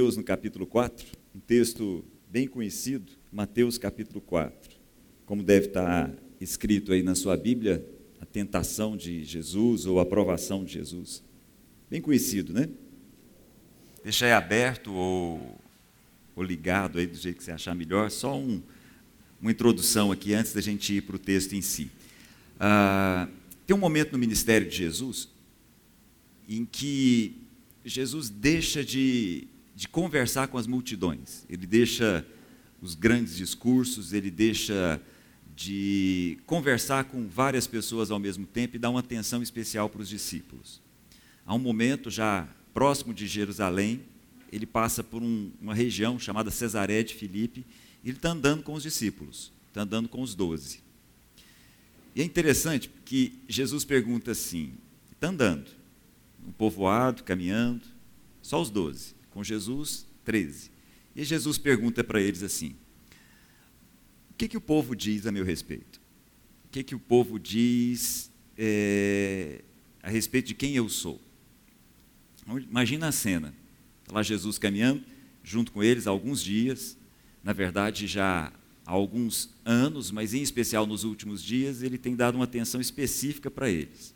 Mateus, 0.00 0.16
no 0.16 0.24
capítulo 0.24 0.66
4, 0.66 1.06
um 1.34 1.40
texto 1.40 2.02
bem 2.26 2.48
conhecido, 2.48 3.12
Mateus 3.30 3.76
capítulo 3.76 4.18
4. 4.18 4.70
Como 5.26 5.42
deve 5.42 5.66
estar 5.66 6.10
escrito 6.40 6.94
aí 6.94 7.02
na 7.02 7.14
sua 7.14 7.36
Bíblia, 7.36 7.84
a 8.18 8.24
tentação 8.24 8.96
de 8.96 9.22
Jesus 9.24 9.84
ou 9.84 9.98
a 9.98 10.02
aprovação 10.02 10.64
de 10.64 10.72
Jesus. 10.72 11.22
Bem 11.90 12.00
conhecido, 12.00 12.50
né? 12.50 12.70
Deixa 14.02 14.24
aí 14.24 14.32
aberto 14.32 14.90
ou, 14.90 15.60
ou 16.34 16.42
ligado 16.42 16.98
aí 16.98 17.06
do 17.06 17.18
jeito 17.18 17.36
que 17.36 17.44
você 17.44 17.52
achar 17.52 17.74
melhor, 17.74 18.10
só 18.10 18.34
um, 18.34 18.62
uma 19.38 19.50
introdução 19.50 20.10
aqui 20.10 20.32
antes 20.32 20.54
da 20.54 20.62
gente 20.62 20.94
ir 20.94 21.02
para 21.02 21.16
o 21.16 21.18
texto 21.18 21.52
em 21.52 21.60
si. 21.60 21.90
Ah, 22.58 23.28
tem 23.66 23.76
um 23.76 23.80
momento 23.80 24.12
no 24.12 24.18
ministério 24.18 24.66
de 24.66 24.74
Jesus 24.74 25.28
em 26.48 26.64
que 26.64 27.36
Jesus 27.84 28.30
deixa 28.30 28.82
de, 28.82 29.46
de 29.80 29.88
conversar 29.88 30.48
com 30.48 30.58
as 30.58 30.66
multidões, 30.66 31.46
ele 31.48 31.66
deixa 31.66 32.22
os 32.82 32.94
grandes 32.94 33.34
discursos, 33.34 34.12
ele 34.12 34.30
deixa 34.30 35.00
de 35.56 36.38
conversar 36.44 37.04
com 37.04 37.26
várias 37.26 37.66
pessoas 37.66 38.10
ao 38.10 38.18
mesmo 38.18 38.44
tempo 38.44 38.76
e 38.76 38.78
dar 38.78 38.90
uma 38.90 39.00
atenção 39.00 39.42
especial 39.42 39.88
para 39.88 40.02
os 40.02 40.08
discípulos. 40.10 40.82
Há 41.46 41.54
um 41.54 41.58
momento 41.58 42.10
já 42.10 42.46
próximo 42.74 43.14
de 43.14 43.26
Jerusalém, 43.26 44.02
ele 44.52 44.66
passa 44.66 45.02
por 45.02 45.22
um, 45.22 45.50
uma 45.58 45.74
região 45.74 46.18
chamada 46.18 46.50
Cesaré 46.50 47.02
de 47.02 47.14
Filipe, 47.14 47.64
e 48.04 48.10
ele 48.10 48.18
está 48.18 48.32
andando 48.32 48.62
com 48.62 48.74
os 48.74 48.82
discípulos, 48.82 49.50
está 49.68 49.80
andando 49.80 50.10
com 50.10 50.20
os 50.20 50.34
doze. 50.34 50.80
E 52.14 52.20
é 52.20 52.24
interessante 52.24 52.90
que 53.06 53.32
Jesus 53.48 53.82
pergunta 53.82 54.32
assim: 54.32 54.74
está 55.10 55.28
andando, 55.28 55.70
um 56.46 56.52
povoado, 56.52 57.24
caminhando, 57.24 57.80
só 58.42 58.60
os 58.60 58.68
doze, 58.68 59.18
com 59.30 59.42
Jesus, 59.42 60.06
treze. 60.24 60.70
E 61.14 61.24
Jesus 61.24 61.58
pergunta 61.58 62.04
para 62.04 62.20
eles 62.20 62.42
assim: 62.42 62.74
o 64.30 64.34
que, 64.36 64.48
que 64.48 64.56
o 64.56 64.60
povo 64.60 64.94
diz 64.94 65.26
a 65.26 65.32
meu 65.32 65.44
respeito? 65.44 66.00
O 66.66 66.68
que, 66.70 66.82
que 66.82 66.94
o 66.94 67.00
povo 67.00 67.38
diz 67.38 68.30
é, 68.56 69.62
a 70.02 70.10
respeito 70.10 70.48
de 70.48 70.54
quem 70.54 70.74
eu 70.74 70.88
sou? 70.88 71.20
Imagina 72.46 73.08
a 73.08 73.12
cena: 73.12 73.54
está 74.02 74.14
lá 74.14 74.22
Jesus 74.22 74.58
caminhando, 74.58 75.02
junto 75.42 75.72
com 75.72 75.82
eles, 75.82 76.06
há 76.06 76.10
alguns 76.10 76.42
dias, 76.42 76.96
na 77.42 77.52
verdade 77.52 78.06
já 78.06 78.52
há 78.86 78.92
alguns 78.92 79.50
anos, 79.64 80.10
mas 80.10 80.34
em 80.34 80.42
especial 80.42 80.86
nos 80.86 81.04
últimos 81.04 81.42
dias, 81.42 81.82
ele 81.82 81.96
tem 81.96 82.16
dado 82.16 82.34
uma 82.34 82.44
atenção 82.44 82.80
específica 82.80 83.50
para 83.50 83.70
eles. 83.70 84.14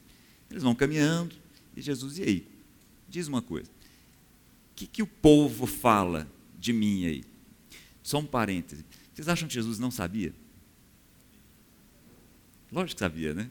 Eles 0.51 0.63
vão 0.63 0.75
caminhando, 0.75 1.35
e 1.77 1.81
Jesus, 1.81 2.19
e 2.19 2.23
aí? 2.23 2.49
Diz 3.09 3.29
uma 3.29 3.41
coisa. 3.41 3.71
Que, 4.75 4.87
que 4.87 5.03
o 5.03 5.07
povo 5.07 5.67
fala 5.67 6.29
de 6.59 6.73
mim 6.73 7.07
aí? 7.07 7.25
Só 8.03 8.19
um 8.19 8.27
parêntese. 8.27 8.85
Vocês 9.13 9.29
acham 9.29 9.47
que 9.47 9.55
Jesus 9.55 9.79
não 9.79 9.91
sabia? 9.91 10.33
Lógico 12.73 12.97
que 12.97 13.01
sabia, 13.01 13.33
né? 13.33 13.49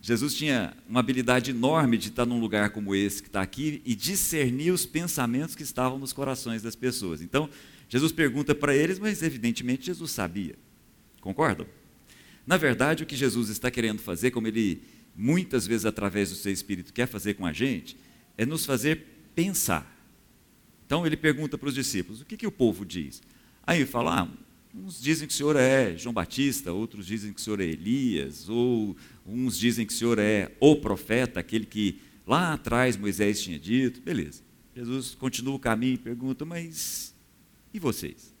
Jesus 0.00 0.34
tinha 0.34 0.76
uma 0.86 1.00
habilidade 1.00 1.50
enorme 1.50 1.96
de 1.96 2.08
estar 2.08 2.26
num 2.26 2.38
lugar 2.38 2.70
como 2.70 2.94
esse 2.94 3.22
que 3.22 3.28
está 3.28 3.40
aqui 3.40 3.80
e 3.86 3.94
discernir 3.94 4.70
os 4.70 4.84
pensamentos 4.84 5.54
que 5.54 5.62
estavam 5.62 5.98
nos 5.98 6.12
corações 6.12 6.62
das 6.62 6.76
pessoas. 6.76 7.22
Então, 7.22 7.48
Jesus 7.88 8.12
pergunta 8.12 8.54
para 8.54 8.76
eles, 8.76 8.98
mas 8.98 9.22
evidentemente 9.22 9.86
Jesus 9.86 10.10
sabia. 10.10 10.56
Concordam? 11.20 11.66
Na 12.46 12.58
verdade, 12.58 13.02
o 13.02 13.06
que 13.06 13.16
Jesus 13.16 13.48
está 13.48 13.70
querendo 13.70 13.98
fazer, 13.98 14.30
como 14.30 14.46
ele 14.46 14.82
muitas 15.16 15.66
vezes 15.66 15.86
através 15.86 16.28
do 16.28 16.36
seu 16.36 16.52
espírito 16.52 16.92
quer 16.92 17.06
fazer 17.06 17.34
com 17.34 17.46
a 17.46 17.52
gente, 17.52 17.96
é 18.36 18.44
nos 18.44 18.66
fazer 18.66 19.06
pensar. 19.34 19.90
Então 20.86 21.06
ele 21.06 21.16
pergunta 21.16 21.56
para 21.56 21.68
os 21.68 21.74
discípulos: 21.74 22.20
o 22.20 22.24
que, 22.24 22.36
que 22.36 22.46
o 22.46 22.52
povo 22.52 22.84
diz? 22.84 23.22
Aí 23.66 23.78
ele 23.78 23.86
fala: 23.86 24.22
ah, 24.22 24.28
uns 24.74 25.00
dizem 25.00 25.26
que 25.26 25.34
o 25.34 25.36
senhor 25.36 25.56
é 25.56 25.96
João 25.96 26.12
Batista, 26.12 26.72
outros 26.72 27.06
dizem 27.06 27.32
que 27.32 27.40
o 27.40 27.42
senhor 27.42 27.60
é 27.60 27.64
Elias, 27.64 28.48
ou 28.48 28.96
uns 29.26 29.58
dizem 29.58 29.86
que 29.86 29.92
o 29.92 29.96
senhor 29.96 30.18
é 30.18 30.52
o 30.60 30.76
profeta, 30.76 31.40
aquele 31.40 31.66
que 31.66 32.00
lá 32.26 32.54
atrás 32.54 32.96
Moisés 32.96 33.42
tinha 33.42 33.58
dito. 33.58 34.00
Beleza. 34.00 34.42
Jesus 34.74 35.14
continua 35.14 35.54
o 35.54 35.58
caminho 35.58 35.94
e 35.94 35.98
pergunta: 35.98 36.44
mas 36.44 37.14
e 37.72 37.78
vocês? 37.78 38.34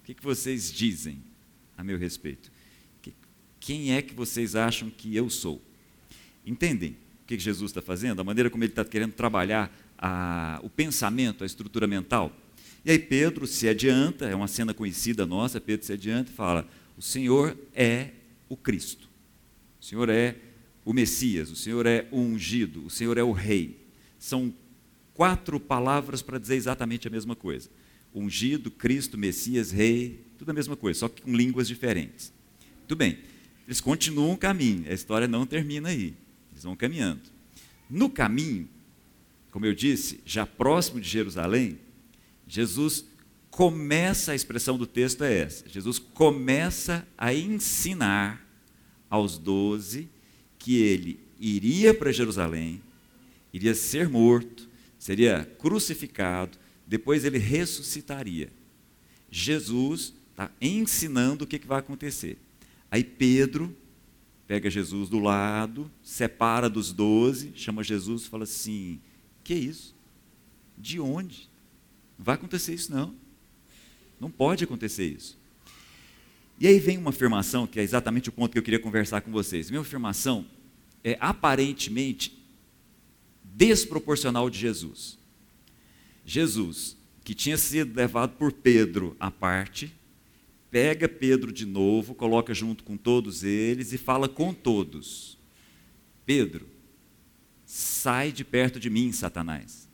O 0.00 0.06
que, 0.06 0.14
que 0.14 0.22
vocês 0.22 0.72
dizem 0.72 1.22
a 1.76 1.82
meu 1.82 1.98
respeito? 1.98 2.50
Quem 3.58 3.94
é 3.94 4.00
que 4.00 4.14
vocês 4.14 4.54
acham 4.54 4.88
que 4.88 5.16
eu 5.16 5.28
sou? 5.28 5.60
Entendem 6.46 6.96
o 7.22 7.26
que 7.26 7.36
Jesus 7.36 7.72
está 7.72 7.82
fazendo? 7.82 8.20
A 8.20 8.24
maneira 8.24 8.48
como 8.48 8.62
ele 8.62 8.70
está 8.70 8.84
querendo 8.84 9.12
trabalhar 9.12 9.76
a, 9.98 10.60
o 10.62 10.70
pensamento, 10.70 11.42
a 11.42 11.46
estrutura 11.46 11.86
mental? 11.86 12.34
E 12.84 12.90
aí 12.90 12.98
Pedro 12.98 13.46
se 13.46 13.68
adianta, 13.68 14.26
é 14.26 14.34
uma 14.34 14.46
cena 14.46 14.72
conhecida 14.72 15.26
nossa, 15.26 15.60
Pedro 15.60 15.84
se 15.84 15.92
adianta 15.92 16.30
e 16.30 16.34
fala: 16.34 16.68
O 16.96 17.02
Senhor 17.02 17.56
é 17.74 18.10
o 18.48 18.56
Cristo, 18.56 19.08
o 19.80 19.84
Senhor 19.84 20.08
é 20.08 20.36
o 20.84 20.92
Messias, 20.92 21.50
o 21.50 21.56
Senhor 21.56 21.84
é 21.84 22.06
o 22.12 22.20
ungido, 22.20 22.86
o 22.86 22.90
Senhor 22.90 23.18
é 23.18 23.22
o 23.22 23.32
Rei. 23.32 23.84
São 24.18 24.54
quatro 25.12 25.58
palavras 25.58 26.22
para 26.22 26.38
dizer 26.38 26.54
exatamente 26.54 27.08
a 27.08 27.10
mesma 27.10 27.34
coisa: 27.34 27.68
ungido, 28.14 28.70
Cristo, 28.70 29.18
Messias, 29.18 29.72
Rei, 29.72 30.24
tudo 30.38 30.50
a 30.50 30.54
mesma 30.54 30.76
coisa, 30.76 31.00
só 31.00 31.08
que 31.08 31.22
com 31.22 31.34
línguas 31.34 31.66
diferentes. 31.66 32.32
Tudo 32.86 32.98
bem, 32.98 33.18
eles 33.66 33.80
continuam 33.80 34.32
o 34.32 34.38
caminho, 34.38 34.88
a 34.88 34.94
história 34.94 35.26
não 35.26 35.44
termina 35.44 35.88
aí. 35.88 36.14
Eles 36.52 36.62
vão 36.62 36.76
caminhando. 36.76 37.22
No 37.90 38.08
caminho, 38.08 38.68
como 39.56 39.64
eu 39.64 39.74
disse, 39.74 40.20
já 40.26 40.44
próximo 40.44 41.00
de 41.00 41.08
Jerusalém, 41.08 41.78
Jesus 42.46 43.06
começa, 43.48 44.32
a 44.32 44.34
expressão 44.34 44.76
do 44.76 44.86
texto 44.86 45.24
é 45.24 45.34
essa: 45.34 45.66
Jesus 45.66 45.98
começa 45.98 47.08
a 47.16 47.32
ensinar 47.32 48.46
aos 49.08 49.38
doze 49.38 50.10
que 50.58 50.76
ele 50.76 51.18
iria 51.40 51.94
para 51.94 52.12
Jerusalém, 52.12 52.82
iria 53.50 53.74
ser 53.74 54.10
morto, 54.10 54.68
seria 54.98 55.46
crucificado, 55.58 56.58
depois 56.86 57.24
ele 57.24 57.38
ressuscitaria. 57.38 58.52
Jesus 59.30 60.12
está 60.32 60.50
ensinando 60.60 61.44
o 61.44 61.46
que, 61.46 61.58
que 61.58 61.66
vai 61.66 61.78
acontecer. 61.78 62.36
Aí 62.90 63.02
Pedro 63.02 63.74
pega 64.46 64.68
Jesus 64.68 65.08
do 65.08 65.18
lado, 65.18 65.90
separa 66.02 66.68
dos 66.68 66.92
doze, 66.92 67.52
chama 67.54 67.82
Jesus 67.82 68.24
e 68.24 68.28
fala 68.28 68.44
assim: 68.44 69.00
Que 69.46 69.54
isso? 69.54 69.94
De 70.76 70.98
onde? 70.98 71.48
Não 72.18 72.24
vai 72.24 72.34
acontecer 72.34 72.74
isso, 72.74 72.92
não. 72.92 73.14
Não 74.18 74.28
pode 74.28 74.64
acontecer 74.64 75.06
isso. 75.06 75.38
E 76.58 76.66
aí 76.66 76.80
vem 76.80 76.98
uma 76.98 77.10
afirmação, 77.10 77.64
que 77.64 77.78
é 77.78 77.82
exatamente 77.84 78.28
o 78.28 78.32
ponto 78.32 78.50
que 78.50 78.58
eu 78.58 78.62
queria 78.62 78.80
conversar 78.80 79.20
com 79.20 79.30
vocês. 79.30 79.70
Minha 79.70 79.82
afirmação 79.82 80.44
é 81.04 81.16
aparentemente 81.20 82.36
desproporcional 83.44 84.50
de 84.50 84.58
Jesus. 84.58 85.16
Jesus, 86.24 86.96
que 87.22 87.32
tinha 87.32 87.56
sido 87.56 87.94
levado 87.94 88.36
por 88.36 88.50
Pedro 88.50 89.16
à 89.20 89.30
parte, 89.30 89.94
pega 90.72 91.08
Pedro 91.08 91.52
de 91.52 91.64
novo, 91.64 92.16
coloca 92.16 92.52
junto 92.52 92.82
com 92.82 92.96
todos 92.96 93.44
eles 93.44 93.92
e 93.92 93.98
fala 93.98 94.28
com 94.28 94.52
todos: 94.52 95.38
Pedro, 96.24 96.66
sai 97.66 98.32
de 98.32 98.44
perto 98.44 98.80
de 98.80 98.88
mim, 98.88 99.12
Satanás, 99.12 99.90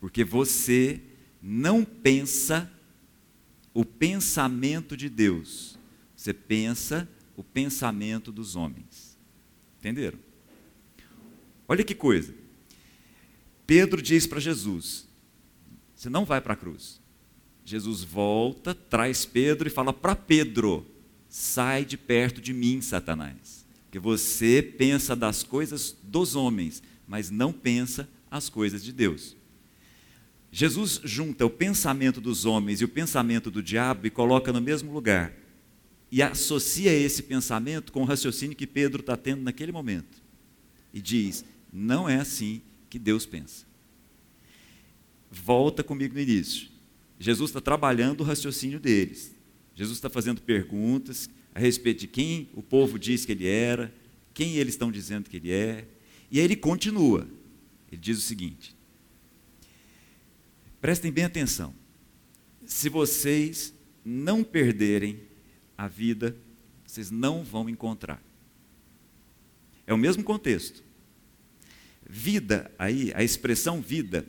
porque 0.00 0.24
você 0.24 1.00
não 1.40 1.84
pensa 1.84 2.72
o 3.74 3.84
pensamento 3.84 4.96
de 4.96 5.08
Deus, 5.08 5.78
você 6.16 6.32
pensa 6.32 7.08
o 7.36 7.44
pensamento 7.44 8.32
dos 8.32 8.56
homens. 8.56 9.18
Entenderam? 9.78 10.18
Olha 11.68 11.84
que 11.84 11.94
coisa. 11.94 12.34
Pedro 13.66 14.02
diz 14.02 14.26
para 14.26 14.40
Jesus: 14.40 15.06
Você 15.94 16.08
não 16.08 16.24
vai 16.24 16.40
para 16.40 16.54
a 16.54 16.56
cruz. 16.56 17.00
Jesus 17.64 18.02
volta, 18.02 18.74
traz 18.74 19.24
Pedro 19.24 19.68
e 19.68 19.70
fala 19.70 19.92
para 19.92 20.16
Pedro: 20.16 20.86
sai 21.28 21.84
de 21.84 21.96
perto 21.96 22.40
de 22.40 22.52
mim, 22.52 22.80
Satanás, 22.80 23.61
porque 23.92 23.98
você 23.98 24.62
pensa 24.62 25.14
das 25.14 25.42
coisas 25.42 25.94
dos 26.02 26.34
homens, 26.34 26.82
mas 27.06 27.28
não 27.30 27.52
pensa 27.52 28.08
as 28.30 28.48
coisas 28.48 28.82
de 28.82 28.90
Deus. 28.90 29.36
Jesus 30.50 30.98
junta 31.04 31.44
o 31.44 31.50
pensamento 31.50 32.18
dos 32.18 32.46
homens 32.46 32.80
e 32.80 32.86
o 32.86 32.88
pensamento 32.88 33.50
do 33.50 33.62
diabo 33.62 34.06
e 34.06 34.10
coloca 34.10 34.50
no 34.50 34.62
mesmo 34.62 34.90
lugar. 34.94 35.34
E 36.10 36.22
associa 36.22 36.90
esse 36.90 37.22
pensamento 37.22 37.92
com 37.92 38.00
o 38.00 38.06
raciocínio 38.06 38.56
que 38.56 38.66
Pedro 38.66 39.00
está 39.00 39.14
tendo 39.14 39.42
naquele 39.42 39.72
momento. 39.72 40.22
E 40.90 40.98
diz: 40.98 41.44
não 41.70 42.08
é 42.08 42.16
assim 42.16 42.62
que 42.88 42.98
Deus 42.98 43.26
pensa. 43.26 43.66
Volta 45.30 45.84
comigo 45.84 46.14
no 46.14 46.20
início. 46.20 46.68
Jesus 47.18 47.50
está 47.50 47.60
trabalhando 47.60 48.22
o 48.22 48.24
raciocínio 48.24 48.80
deles. 48.80 49.34
Jesus 49.74 49.98
está 49.98 50.08
fazendo 50.08 50.40
perguntas 50.40 51.28
a 51.54 51.60
respeito 51.60 52.00
de 52.00 52.06
quem 52.06 52.48
o 52.54 52.62
povo 52.62 52.98
diz 52.98 53.24
que 53.24 53.32
ele 53.32 53.46
era, 53.46 53.92
quem 54.32 54.56
eles 54.56 54.74
estão 54.74 54.90
dizendo 54.90 55.28
que 55.28 55.36
ele 55.36 55.52
é. 55.52 55.86
E 56.30 56.38
aí 56.38 56.44
ele 56.44 56.56
continua. 56.56 57.28
Ele 57.90 58.00
diz 58.00 58.18
o 58.18 58.22
seguinte: 58.22 58.74
Prestem 60.80 61.12
bem 61.12 61.24
atenção. 61.24 61.74
Se 62.64 62.88
vocês 62.88 63.74
não 64.04 64.42
perderem 64.42 65.20
a 65.76 65.86
vida, 65.86 66.36
vocês 66.86 67.10
não 67.10 67.44
vão 67.44 67.68
encontrar. 67.68 68.22
É 69.86 69.92
o 69.92 69.98
mesmo 69.98 70.22
contexto. 70.22 70.82
Vida, 72.08 72.70
aí, 72.78 73.12
a 73.14 73.22
expressão 73.22 73.80
vida, 73.80 74.26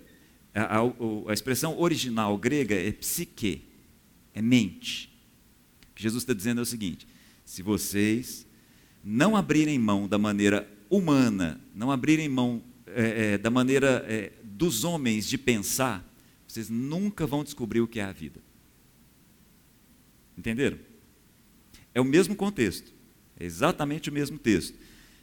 a, 0.53 0.79
a, 0.79 0.81
a 1.27 1.33
expressão 1.33 1.79
original 1.79 2.37
grega 2.37 2.75
é 2.75 2.91
psique, 2.91 3.65
é 4.33 4.41
mente. 4.41 5.11
O 5.91 5.95
que 5.95 6.03
Jesus 6.03 6.23
está 6.23 6.33
dizendo 6.33 6.59
é 6.59 6.63
o 6.63 6.65
seguinte: 6.65 7.07
se 7.53 7.61
vocês 7.61 8.47
não 9.03 9.35
abrirem 9.35 9.77
mão 9.77 10.07
da 10.07 10.17
maneira 10.17 10.67
humana, 10.89 11.61
não 11.75 11.91
abrirem 11.91 12.27
mão 12.27 12.63
é, 12.87 13.33
é, 13.33 13.37
da 13.37 13.51
maneira 13.51 14.03
é, 14.07 14.31
dos 14.43 14.83
homens 14.83 15.27
de 15.27 15.37
pensar, 15.37 16.03
vocês 16.47 16.67
nunca 16.67 17.27
vão 17.27 17.43
descobrir 17.43 17.79
o 17.79 17.87
que 17.87 17.99
é 17.99 18.05
a 18.05 18.11
vida. 18.11 18.41
Entenderam? 20.35 20.79
É 21.93 22.01
o 22.01 22.03
mesmo 22.03 22.35
contexto, 22.35 22.91
é 23.39 23.45
exatamente 23.45 24.09
o 24.09 24.13
mesmo 24.13 24.39
texto. 24.39 24.75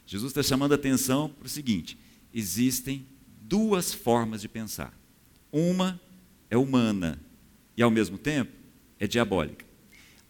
Jesus 0.05 0.31
está 0.31 0.41
chamando 0.41 0.71
a 0.71 0.75
atenção 0.75 1.27
para 1.31 1.47
o 1.47 1.49
seguinte: 1.49 1.97
existem 2.33 3.05
duas 3.41 3.93
formas 3.93 4.39
de 4.39 4.47
pensar. 4.47 4.97
Uma 5.51 5.99
é 6.49 6.55
humana 6.55 7.21
e, 7.75 7.83
ao 7.83 7.91
mesmo 7.91 8.17
tempo, 8.17 8.53
é 8.97 9.05
diabólica. 9.05 9.70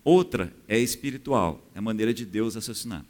Outra 0.04 0.54
é 0.68 0.80
espiritual, 0.80 1.70
é 1.76 1.80
a 1.80 1.82
maneira 1.82 2.14
de 2.14 2.26
Deus 2.26 2.56
raciocinar. 2.56 3.06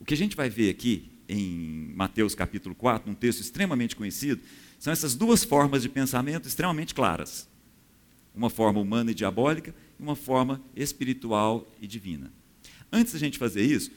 O 0.00 0.04
que 0.04 0.14
a 0.14 0.16
gente 0.16 0.36
vai 0.36 0.50
ver 0.50 0.70
aqui 0.70 1.10
em 1.28 1.92
Mateus 1.94 2.34
capítulo 2.34 2.74
4, 2.74 3.10
um 3.10 3.14
texto 3.14 3.40
extremamente 3.40 3.94
conhecido, 3.94 4.40
são 4.78 4.92
essas 4.92 5.14
duas 5.14 5.44
formas 5.44 5.82
de 5.82 5.88
pensamento 5.88 6.48
extremamente 6.48 6.94
claras. 6.94 7.48
Uma 8.34 8.50
forma 8.50 8.80
humana 8.80 9.10
e 9.10 9.14
diabólica 9.14 9.74
e 9.98 10.02
uma 10.02 10.16
forma 10.16 10.62
espiritual 10.74 11.70
e 11.80 11.86
divina. 11.86 12.32
Antes 12.90 13.12
da 13.12 13.18
gente 13.18 13.38
fazer 13.38 13.62
isso, 13.62 13.90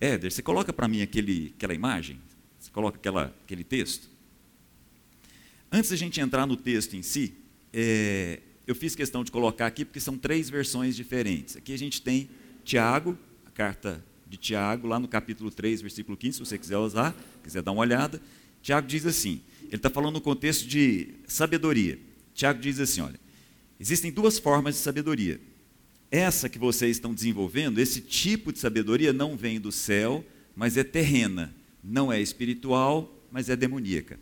Éder, 0.00 0.32
você 0.32 0.42
coloca 0.42 0.72
para 0.72 0.88
mim 0.88 1.02
aquele, 1.02 1.52
aquela 1.56 1.74
imagem, 1.74 2.20
você 2.58 2.70
coloca 2.70 2.96
aquela, 2.96 3.34
aquele 3.44 3.64
texto. 3.64 4.08
Antes 5.70 5.90
da 5.90 5.96
gente 5.96 6.20
entrar 6.20 6.46
no 6.46 6.56
texto 6.56 6.94
em 6.94 7.02
si, 7.02 7.34
é, 7.72 8.40
eu 8.68 8.74
fiz 8.74 8.94
questão 8.94 9.24
de 9.24 9.32
colocar 9.32 9.66
aqui 9.66 9.82
porque 9.82 9.98
são 9.98 10.18
três 10.18 10.50
versões 10.50 10.94
diferentes. 10.94 11.56
Aqui 11.56 11.72
a 11.72 11.78
gente 11.78 12.02
tem 12.02 12.28
Tiago, 12.62 13.16
a 13.46 13.50
carta 13.50 14.04
de 14.26 14.36
Tiago, 14.36 14.86
lá 14.86 15.00
no 15.00 15.08
capítulo 15.08 15.50
3, 15.50 15.80
versículo 15.80 16.18
15, 16.18 16.34
se 16.34 16.40
você 16.40 16.58
quiser 16.58 16.76
usar, 16.76 17.16
quiser 17.42 17.62
dar 17.62 17.72
uma 17.72 17.80
olhada. 17.80 18.20
Tiago 18.60 18.86
diz 18.86 19.06
assim: 19.06 19.40
ele 19.64 19.76
está 19.76 19.88
falando 19.88 20.16
no 20.16 20.20
contexto 20.20 20.68
de 20.68 21.14
sabedoria. 21.26 21.98
Tiago 22.34 22.60
diz 22.60 22.78
assim: 22.78 23.00
olha, 23.00 23.18
existem 23.80 24.12
duas 24.12 24.38
formas 24.38 24.74
de 24.74 24.82
sabedoria. 24.82 25.40
Essa 26.10 26.46
que 26.46 26.58
vocês 26.58 26.98
estão 26.98 27.14
desenvolvendo, 27.14 27.78
esse 27.78 28.02
tipo 28.02 28.52
de 28.52 28.58
sabedoria 28.58 29.14
não 29.14 29.34
vem 29.34 29.58
do 29.58 29.72
céu, 29.72 30.22
mas 30.54 30.76
é 30.76 30.84
terrena. 30.84 31.54
Não 31.82 32.12
é 32.12 32.20
espiritual, 32.20 33.18
mas 33.32 33.48
é 33.48 33.56
demoníaca. 33.56 34.20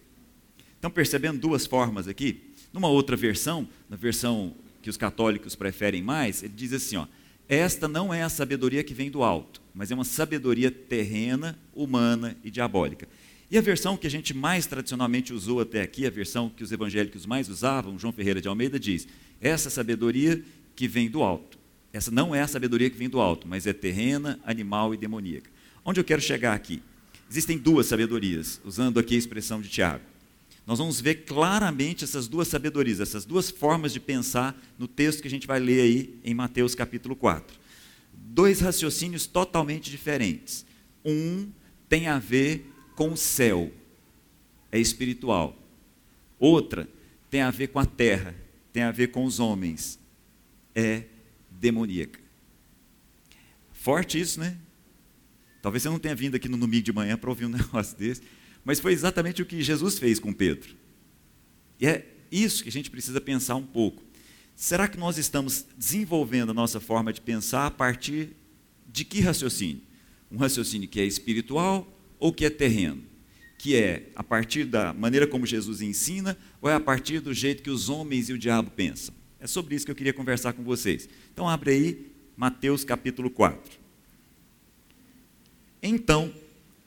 Estão 0.77 0.91
percebendo 0.91 1.41
duas 1.41 1.67
formas 1.67 2.07
aqui? 2.07 2.55
Numa 2.77 2.89
outra 2.89 3.17
versão, 3.17 3.67
na 3.89 3.97
versão 3.97 4.55
que 4.83 4.91
os 4.91 4.99
católicos 4.99 5.55
preferem 5.55 6.03
mais, 6.03 6.43
ele 6.43 6.53
diz 6.55 6.75
assim: 6.75 6.97
ó, 6.97 7.07
esta 7.49 7.89
não 7.89 8.13
é 8.13 8.23
a 8.23 8.29
sabedoria 8.29 8.85
que 8.85 8.93
vem 8.93 9.11
do 9.11 9.23
alto, 9.23 9.63
mas 9.75 9.91
é 9.91 9.95
uma 9.95 10.05
sabedoria 10.05 10.71
terrena, 10.71 11.59
humana 11.75 12.37
e 12.45 12.51
diabólica. 12.51 13.09
E 13.51 13.57
a 13.57 13.63
versão 13.63 13.97
que 13.97 14.07
a 14.07 14.11
gente 14.11 14.35
mais 14.35 14.67
tradicionalmente 14.67 15.33
usou 15.33 15.59
até 15.59 15.81
aqui, 15.81 16.07
a 16.07 16.11
versão 16.11 16.51
que 16.51 16.63
os 16.63 16.71
evangélicos 16.71 17.25
mais 17.25 17.49
usavam, 17.49 17.99
João 17.99 18.13
Ferreira 18.13 18.43
de 18.43 18.49
Almeida 18.49 18.79
diz: 18.79 19.09
essa 19.41 19.71
sabedoria 19.71 20.45
que 20.75 20.87
vem 20.87 21.09
do 21.09 21.23
alto. 21.23 21.59
Essa 21.95 22.11
não 22.11 22.35
é 22.35 22.43
a 22.43 22.47
sabedoria 22.47 22.91
que 22.91 22.99
vem 22.99 23.09
do 23.09 23.21
alto, 23.21 23.49
mas 23.49 23.67
é 23.67 23.73
terrena, 23.73 24.39
animal 24.45 24.93
e 24.93 24.99
demoníaca. 24.99 25.51
Onde 25.83 25.99
eu 25.99 26.05
quero 26.05 26.21
chegar 26.21 26.53
aqui? 26.53 26.83
Existem 27.31 27.57
duas 27.57 27.87
sabedorias, 27.87 28.61
usando 28.67 29.01
aqui 29.01 29.15
a 29.15 29.19
expressão 29.19 29.63
de 29.63 29.71
Tiago. 29.71 30.05
Nós 30.67 30.81
vamos 30.81 31.01
ver 31.01 31.25
claramente 31.25 32.03
essas 32.03 32.27
duas 32.27 32.49
sabedorias, 32.49 32.99
essas 32.99 33.25
duas 33.25 33.51
formas 33.51 33.93
de 33.93 34.01
pensar 34.01 34.61
no 34.77 34.89
texto 34.89 35.23
que 35.23 35.29
a 35.29 35.31
gente 35.31 35.47
vai 35.47 35.61
ler 35.61 35.81
aí 35.81 36.21
em 36.25 36.35
Mateus 36.35 36.75
capítulo 36.75 37.15
4. 37.15 37.57
Dois 38.13 38.59
raciocínios 38.61 39.27
totalmente 39.27 39.89
diferentes. 39.89 40.67
Um 41.05 41.51
tem 41.89 42.09
a 42.09 42.19
ver 42.19 42.69
com 42.97 43.13
o 43.13 43.17
céu, 43.17 43.73
é 44.73 44.81
espiritual. 44.81 45.57
Outra 46.37 46.89
tem 47.31 47.43
a 47.43 47.51
ver 47.53 47.69
com 47.69 47.79
a 47.79 47.87
terra, 47.87 48.35
tem 48.73 48.83
a 48.83 48.91
ver 48.91 49.13
com 49.13 49.25
os 49.25 49.39
homens, 49.39 50.01
é 50.75 51.05
demoníaca. 51.49 52.19
Forte 53.73 54.19
isso, 54.21 54.41
né? 54.41 54.57
Talvez 55.63 55.85
você 55.85 55.89
não 55.89 55.99
tenha 55.99 56.15
vindo 56.15 56.35
aqui 56.35 56.49
no 56.49 56.57
domingo 56.57 56.83
de 56.83 56.93
manhã 56.93 57.17
para 57.17 57.31
ouvir 57.31 57.47
um 57.47 57.51
negócio 57.51 57.97
desse, 57.97 58.23
mas 58.67 58.81
foi 58.81 58.93
exatamente 58.93 59.41
o 59.41 59.47
que 59.47 59.63
Jesus 59.63 59.97
fez 59.97 60.19
com 60.19 60.33
Pedro. 60.33 60.75
E 61.79 61.87
é 61.87 62.05
isso 62.33 62.65
que 62.65 62.69
a 62.69 62.73
gente 62.73 62.91
precisa 62.91 63.21
pensar 63.21 63.55
um 63.55 63.65
pouco. 63.65 64.03
Será 64.57 64.89
que 64.89 64.99
nós 64.99 65.19
estamos 65.19 65.65
desenvolvendo 65.79 66.51
a 66.51 66.55
nossa 66.55 66.81
forma 66.81 67.13
de 67.13 67.21
pensar 67.21 67.67
a 67.67 67.71
partir 67.71 68.31
de 68.89 69.05
que 69.05 69.21
raciocínio? 69.21 69.83
Um 70.33 70.37
raciocínio 70.37 70.89
que 70.89 70.99
é 70.99 71.05
espiritual 71.05 71.87
ou 72.19 72.33
que 72.33 72.45
é 72.45 72.51
terreno? 72.51 73.05
Que 73.57 73.77
é 73.77 74.11
a 74.17 74.25
partir 74.25 74.65
da 74.65 74.93
maneira 74.93 75.29
como 75.29 75.47
Jesus 75.47 75.81
ensina 75.81 76.37
ou 76.61 76.69
é 76.69 76.75
a 76.75 76.81
partir 76.81 77.21
do 77.21 77.33
jeito 77.33 77.63
que 77.63 77.71
os 77.71 77.89
homens 77.89 78.29
e 78.29 78.33
o 78.33 78.39
diabo 78.39 78.73
pensam? 78.73 79.15
É 79.39 79.47
sobre 79.47 79.77
isso 79.77 79.85
que 79.85 79.93
eu 79.93 79.97
queria 79.97 80.13
conversar 80.13 80.55
com 80.55 80.65
vocês. 80.65 81.09
Então 81.33 81.49
abre 81.49 81.71
aí 81.71 82.13
Mateus 82.37 82.83
capítulo 82.83 83.31
4. 83.31 83.79
Então, 85.81 86.35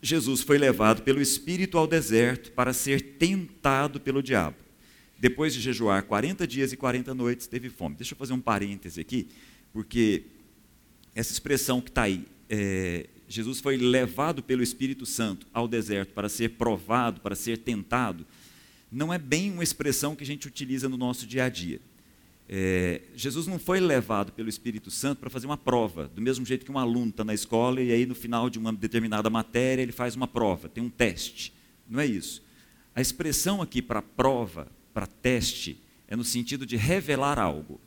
Jesus 0.02 0.42
foi 0.42 0.58
levado 0.58 1.02
pelo 1.02 1.22
Espírito 1.22 1.78
ao 1.78 1.86
deserto 1.86 2.52
para 2.52 2.74
ser 2.74 3.02
tentado 3.18 4.00
pelo 4.00 4.24
diabo. 4.24 4.58
Depois 5.20 5.54
de 5.54 5.60
jejuar 5.60 6.04
40 6.04 6.48
dias 6.48 6.72
e 6.72 6.78
40 6.78 7.14
noites, 7.14 7.48
teve 7.48 7.70
fome. 7.70 7.96
Deixa 7.96 8.14
eu 8.14 8.18
fazer 8.18 8.32
um 8.32 8.40
parêntese 8.40 9.02
aqui, 9.02 9.28
porque 9.74 10.24
essa 11.14 11.34
expressão 11.34 11.82
que 11.82 11.90
está 11.90 12.04
aí, 12.04 12.26
é, 12.50 13.08
Jesus 13.28 13.60
foi 13.60 13.76
levado 13.76 14.42
pelo 14.42 14.64
Espírito 14.64 15.06
Santo 15.06 15.46
ao 15.54 15.68
deserto 15.68 16.14
para 16.14 16.30
ser 16.30 16.52
provado, 16.52 17.20
para 17.20 17.36
ser 17.36 17.58
tentado, 17.58 18.26
não 18.92 19.14
é 19.14 19.18
bem 19.18 19.52
uma 19.52 19.64
expressão 19.64 20.16
que 20.16 20.24
a 20.24 20.26
gente 20.26 20.48
utiliza 20.48 20.90
no 20.90 20.98
nosso 20.98 21.28
dia 21.28 21.44
a 21.44 21.50
dia. 21.50 21.80
É, 22.52 23.04
Jesus 23.16 23.46
não 23.46 23.60
foi 23.60 23.80
levado 23.80 24.32
pelo 24.32 24.50
Espírito 24.50 24.90
Santo 24.90 25.20
para 25.20 25.30
fazer 25.30 25.46
uma 25.46 25.56
prova, 25.56 26.08
do 26.08 26.20
mesmo 26.20 26.44
jeito 26.44 26.66
que 26.66 26.72
um 26.72 26.80
aluno 26.80 27.12
está 27.12 27.24
na 27.24 27.34
escola 27.36 27.80
e 27.80 27.92
aí 27.92 28.08
no 28.08 28.16
final 28.16 28.50
de 28.50 28.58
uma 28.58 28.74
determinada 28.74 29.30
matéria 29.30 29.84
ele 29.84 29.92
faz 29.92 30.16
uma 30.16 30.28
prova, 30.28 30.68
tem 30.68 30.84
um 30.84 30.90
teste. 30.90 31.54
Não 31.88 32.00
é 32.00 32.08
isso. 32.08 32.44
A 32.96 33.02
expressão 33.02 33.62
aqui 33.62 33.84
para 33.84 34.02
prova, 34.02 34.68
para 34.92 35.06
teste, 35.06 35.80
é 36.08 36.16
no 36.16 36.24
sentido 36.24 36.66
de 36.66 36.76
revelar 36.76 37.38
algo. 37.38 37.80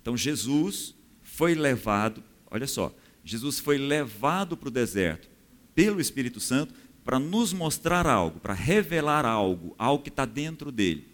Então 0.00 0.16
Jesus 0.16 0.94
foi 1.20 1.56
levado, 1.56 2.22
olha 2.52 2.68
só, 2.68 2.94
Jesus 3.24 3.58
foi 3.58 3.78
levado 3.78 4.56
para 4.56 4.68
o 4.68 4.72
deserto 4.72 5.28
pelo 5.74 6.00
Espírito 6.00 6.38
Santo 6.38 6.72
para 7.04 7.18
nos 7.18 7.52
mostrar 7.52 8.06
algo, 8.06 8.38
para 8.38 8.54
revelar 8.54 9.26
algo, 9.26 9.74
algo 9.76 10.04
que 10.04 10.08
está 10.08 10.24
dentro 10.24 10.70
dele. 10.70 11.07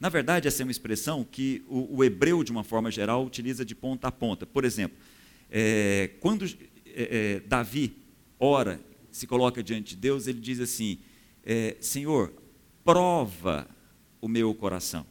Na 0.00 0.08
verdade, 0.08 0.46
essa 0.46 0.62
é 0.62 0.64
uma 0.64 0.70
expressão 0.70 1.24
que 1.24 1.62
o, 1.68 1.96
o, 1.96 2.04
hebreu, 2.04 2.44
de 2.44 2.52
uma 2.52 2.62
forma 2.62 2.90
geral, 2.90 3.24
utiliza 3.24 3.64
de 3.64 3.74
ponta 3.74 4.08
a 4.08 4.12
ponta. 4.12 4.46
Por 4.46 4.64
exemplo, 4.64 4.96
é, 5.50 6.10
quando 6.20 6.44
é, 6.44 6.56
é, 6.86 7.40
Davi 7.40 7.96
ora, 8.38 8.80
se 9.10 9.26
coloca 9.26 9.62
diante 9.62 9.90
de 9.90 9.96
Deus, 9.96 10.26
ele 10.26 10.40
diz 10.40 10.60
assim: 10.60 10.98
é, 11.44 11.76
Senhor, 11.80 12.32
prova 12.84 13.68
o 14.20 14.28
meu 14.28 14.54
coração, 14.54 15.04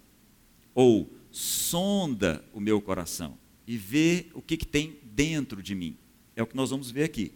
ou 0.73 1.11
sonda 1.31 2.43
o 2.53 2.59
meu 2.59 2.81
coração 2.81 3.37
e 3.67 3.77
vê 3.77 4.27
o 4.33 4.41
que, 4.41 4.55
que 4.55 4.65
tem 4.65 4.97
dentro 5.03 5.61
de 5.61 5.75
mim. 5.75 5.97
É 6.35 6.41
o 6.41 6.47
que 6.47 6.55
nós 6.55 6.69
vamos 6.69 6.89
ver 6.89 7.03
aqui. 7.03 7.33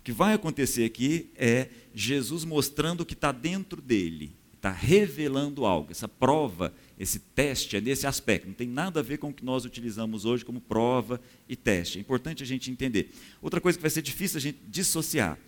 O 0.00 0.02
que 0.02 0.12
vai 0.12 0.34
acontecer 0.34 0.84
aqui 0.84 1.30
é 1.36 1.68
Jesus 1.94 2.44
mostrando 2.44 3.02
o 3.02 3.06
que 3.06 3.14
está 3.14 3.30
dentro 3.30 3.82
dele, 3.82 4.34
está 4.64 4.70
revelando 4.70 5.66
algo. 5.66 5.90
Essa 5.90 6.08
prova, 6.08 6.72
esse 6.98 7.18
teste 7.18 7.76
é 7.76 7.80
nesse 7.82 8.06
aspecto. 8.06 8.46
Não 8.46 8.54
tem 8.54 8.66
nada 8.66 9.00
a 9.00 9.02
ver 9.02 9.18
com 9.18 9.28
o 9.28 9.32
que 9.32 9.44
nós 9.44 9.66
utilizamos 9.66 10.24
hoje 10.24 10.42
como 10.42 10.58
prova 10.58 11.20
e 11.46 11.54
teste. 11.54 11.98
É 11.98 12.00
importante 12.00 12.42
a 12.42 12.46
gente 12.46 12.70
entender. 12.70 13.10
Outra 13.42 13.60
coisa 13.60 13.76
que 13.76 13.82
vai 13.82 13.90
ser 13.90 14.00
difícil 14.00 14.38
a 14.38 14.40
gente 14.40 14.58
dissociar. 14.66 15.38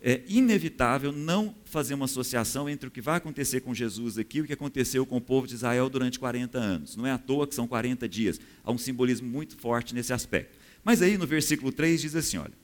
É 0.00 0.22
inevitável 0.28 1.12
não 1.12 1.54
fazer 1.64 1.94
uma 1.94 2.04
associação 2.06 2.68
entre 2.68 2.88
o 2.88 2.90
que 2.90 3.00
vai 3.00 3.16
acontecer 3.16 3.60
com 3.60 3.74
Jesus 3.74 4.18
aqui 4.18 4.38
e 4.38 4.40
o 4.42 4.46
que 4.46 4.52
aconteceu 4.52 5.04
com 5.04 5.16
o 5.16 5.20
povo 5.20 5.46
de 5.46 5.54
Israel 5.54 5.88
durante 5.88 6.18
40 6.18 6.58
anos. 6.58 6.96
Não 6.96 7.06
é 7.06 7.12
à 7.12 7.18
toa 7.18 7.46
que 7.46 7.54
são 7.54 7.66
40 7.66 8.08
dias. 8.08 8.40
Há 8.64 8.70
um 8.70 8.78
simbolismo 8.78 9.28
muito 9.28 9.56
forte 9.56 9.94
nesse 9.94 10.12
aspecto. 10.12 10.58
Mas 10.84 11.02
aí 11.02 11.16
no 11.18 11.26
versículo 11.26 11.72
3 11.72 12.00
diz 12.00 12.16
assim: 12.16 12.36
olha, 12.36 12.54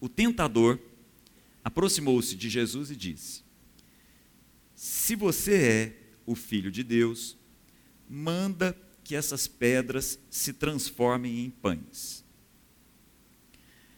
o 0.00 0.08
tentador 0.08 0.78
aproximou-se 1.64 2.36
de 2.36 2.48
Jesus 2.48 2.92
e 2.92 2.96
disse: 2.96 3.47
Se 4.78 5.16
você 5.16 5.54
é 5.56 5.92
o 6.24 6.36
filho 6.36 6.70
de 6.70 6.84
Deus, 6.84 7.36
manda 8.08 8.78
que 9.02 9.16
essas 9.16 9.48
pedras 9.48 10.20
se 10.30 10.52
transformem 10.52 11.44
em 11.44 11.50
pães. 11.50 12.24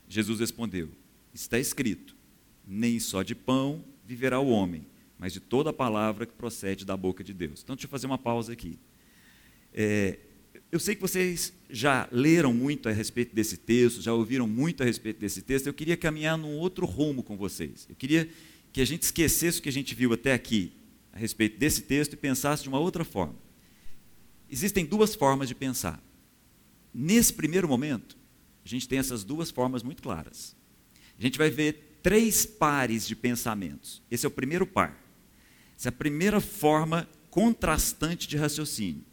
Jesus 0.09 0.41
respondeu: 0.41 0.89
Está 1.35 1.59
escrito: 1.59 2.17
Nem 2.67 2.99
só 2.99 3.23
de 3.23 3.35
pão 3.35 3.85
viverá 4.07 4.41
o 4.41 4.49
homem, 4.49 4.87
mas 5.19 5.35
de 5.35 5.41
toda 5.41 5.69
a 5.69 5.73
palavra 5.75 6.25
que 6.25 6.33
procede 6.33 6.87
da 6.87 6.97
boca 6.97 7.23
de 7.23 7.35
Deus. 7.35 7.61
Então, 7.63 7.77
deixa 7.77 7.85
eu 7.87 7.91
fazer 7.91 8.07
uma 8.07 8.17
pausa 8.17 8.55
aqui. 8.55 8.79
É, 9.75 10.19
eu 10.73 10.81
sei 10.81 10.95
que 10.95 11.03
vocês 11.03 11.53
já 11.69 12.09
leram 12.11 12.55
muito 12.55 12.89
a 12.89 12.93
respeito 12.93 13.35
desse 13.35 13.59
texto, 13.59 14.01
já 14.01 14.15
ouviram 14.15 14.49
muito 14.49 14.83
a 14.83 14.87
respeito 14.87 15.21
desse 15.21 15.43
texto. 15.43 15.67
Eu 15.67 15.75
queria 15.75 15.99
caminhar 15.99 16.39
num 16.39 16.57
outro 16.57 16.87
rumo 16.87 17.23
com 17.23 17.37
vocês. 17.37 17.87
Eu 17.87 17.95
queria 17.95 18.27
que 18.73 18.81
a 18.81 18.85
gente 18.85 19.03
esquecesse 19.03 19.59
o 19.59 19.63
que 19.63 19.69
a 19.69 19.73
gente 19.73 19.95
viu 19.95 20.13
até 20.13 20.33
aqui 20.33 20.73
a 21.13 21.19
respeito 21.19 21.59
desse 21.59 21.83
texto 21.83 22.13
e 22.15 22.17
pensasse 22.17 22.63
de 22.63 22.69
uma 22.69 22.79
outra 22.79 23.05
forma. 23.05 23.35
Existem 24.49 24.85
duas 24.85 25.15
formas 25.15 25.49
de 25.49 25.55
pensar. 25.55 26.03
Nesse 26.93 27.33
primeiro 27.33 27.69
momento, 27.69 28.17
a 28.65 28.69
gente 28.69 28.89
tem 28.89 28.99
essas 28.99 29.25
duas 29.25 29.51
formas 29.51 29.83
muito 29.83 30.03
claras. 30.03 30.57
A 31.19 31.23
gente 31.23 31.39
vai 31.39 31.51
ver 31.51 31.99
três 32.03 32.47
pares 32.47 33.07
de 33.07 33.15
pensamentos. 33.15 34.03
Esse 34.11 34.27
é 34.27 34.29
o 34.29 34.33
primeiro 34.33 34.67
par. 34.67 34.99
Essa 35.77 35.89
é 35.89 35.91
a 35.91 35.93
primeira 35.93 36.41
forma 36.41 37.09
contrastante 37.31 38.27
de 38.27 38.37
raciocínio. 38.37 39.05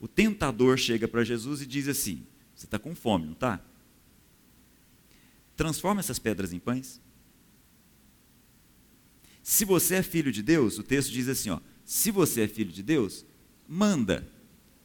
O 0.00 0.06
tentador 0.06 0.78
chega 0.78 1.08
para 1.08 1.24
Jesus 1.24 1.62
e 1.62 1.66
diz 1.66 1.88
assim: 1.88 2.26
Você 2.54 2.66
está 2.66 2.78
com 2.78 2.94
fome, 2.94 3.26
não 3.26 3.32
está? 3.32 3.60
Transforma 5.56 6.00
essas 6.00 6.18
pedras 6.18 6.52
em 6.52 6.58
pães. 6.58 7.00
Se 9.44 9.66
você 9.66 9.96
é 9.96 10.02
filho 10.02 10.32
de 10.32 10.42
Deus, 10.42 10.78
o 10.78 10.82
texto 10.82 11.12
diz 11.12 11.28
assim: 11.28 11.50
ó, 11.50 11.60
se 11.84 12.10
você 12.10 12.44
é 12.44 12.48
filho 12.48 12.72
de 12.72 12.82
Deus, 12.82 13.26
manda 13.68 14.26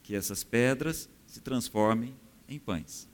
que 0.04 0.13
essas 0.13 0.44
pedras 0.44 1.08
se 1.25 1.39
transformem 1.39 2.13
em 2.46 2.60
pães. 2.60 3.08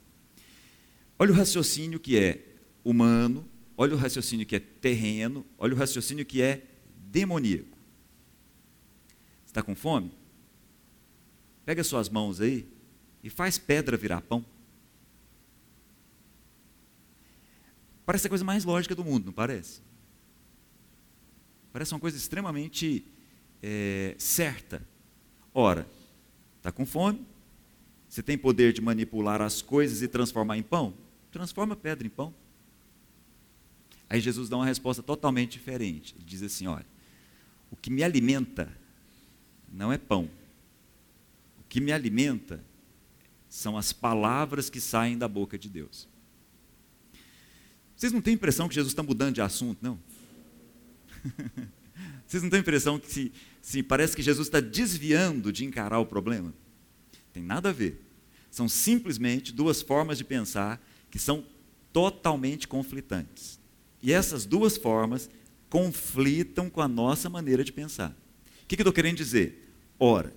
Olha 1.19 1.31
o 1.31 1.35
raciocínio 1.35 1.99
que 1.99 2.17
é 2.17 2.43
humano, 2.83 3.47
olha 3.77 3.93
o 3.93 3.97
raciocínio 3.97 4.43
que 4.43 4.55
é 4.55 4.59
terreno, 4.59 5.45
olha 5.55 5.75
o 5.75 5.77
raciocínio 5.77 6.25
que 6.25 6.41
é 6.41 6.65
demoníaco. 7.11 7.77
Está 9.45 9.61
com 9.61 9.75
fome? 9.75 10.11
Pega 11.63 11.83
suas 11.83 12.09
mãos 12.09 12.41
aí 12.41 12.67
e 13.23 13.29
faz 13.29 13.59
pedra 13.59 13.95
virar 13.95 14.21
pão. 14.21 14.43
Parece 18.03 18.25
a 18.25 18.29
coisa 18.29 18.43
mais 18.43 18.65
lógica 18.65 18.95
do 18.95 19.05
mundo, 19.05 19.27
não 19.27 19.33
parece? 19.33 19.85
Parece 21.75 21.93
uma 21.93 21.99
coisa 21.99 22.15
extremamente 22.15 23.05
é, 23.61 24.15
certa. 24.17 24.81
Ora, 25.53 25.85
está 26.55 26.71
com 26.71 26.85
fome? 26.85 27.27
Você 28.07 28.23
tem 28.23 28.37
poder 28.37 28.71
de 28.71 28.79
manipular 28.79 29.41
as 29.41 29.61
coisas 29.61 30.01
e 30.01 30.07
transformar 30.07 30.57
em 30.57 30.63
pão? 30.63 30.93
Transforma 31.33 31.75
pedra 31.75 32.07
em 32.07 32.09
pão. 32.09 32.33
Aí 34.09 34.21
Jesus 34.21 34.47
dá 34.47 34.55
uma 34.55 34.65
resposta 34.65 35.03
totalmente 35.03 35.51
diferente. 35.51 36.15
Ele 36.15 36.23
diz 36.23 36.41
assim: 36.43 36.65
olha, 36.65 36.85
o 37.69 37.75
que 37.75 37.91
me 37.91 38.05
alimenta 38.05 38.71
não 39.69 39.91
é 39.91 39.97
pão. 39.97 40.29
O 41.59 41.63
que 41.67 41.81
me 41.81 41.91
alimenta 41.91 42.63
são 43.49 43.77
as 43.77 43.91
palavras 43.91 44.69
que 44.69 44.79
saem 44.79 45.17
da 45.17 45.27
boca 45.27 45.59
de 45.59 45.67
Deus. 45.67 46.07
Vocês 47.97 48.13
não 48.13 48.21
têm 48.21 48.35
impressão 48.35 48.69
que 48.69 48.75
Jesus 48.75 48.93
está 48.93 49.03
mudando 49.03 49.35
de 49.35 49.41
assunto, 49.41 49.79
não? 49.81 49.99
Vocês 52.25 52.43
não 52.43 52.49
têm 52.49 52.59
impressão 52.59 52.99
que 52.99 53.11
se, 53.11 53.31
se 53.61 53.83
parece 53.83 54.15
que 54.15 54.21
Jesus 54.21 54.47
está 54.47 54.59
desviando 54.59 55.51
de 55.51 55.63
encarar 55.63 55.99
o 55.99 56.05
problema? 56.05 56.53
Tem 57.31 57.43
nada 57.43 57.69
a 57.69 57.73
ver. 57.73 58.01
São 58.49 58.67
simplesmente 58.69 59.51
duas 59.51 59.81
formas 59.81 60.17
de 60.17 60.23
pensar 60.23 60.81
que 61.11 61.19
são 61.19 61.43
totalmente 61.91 62.67
conflitantes. 62.67 63.59
E 64.01 64.11
essas 64.11 64.45
duas 64.45 64.77
formas 64.77 65.29
conflitam 65.69 66.69
com 66.69 66.81
a 66.81 66.87
nossa 66.87 67.29
maneira 67.29 67.63
de 67.63 67.71
pensar. 67.71 68.11
O 68.63 68.67
que, 68.67 68.75
que 68.75 68.81
eu 68.81 68.83
estou 68.83 68.93
querendo 68.93 69.17
dizer? 69.17 69.73
Ora, 69.99 70.33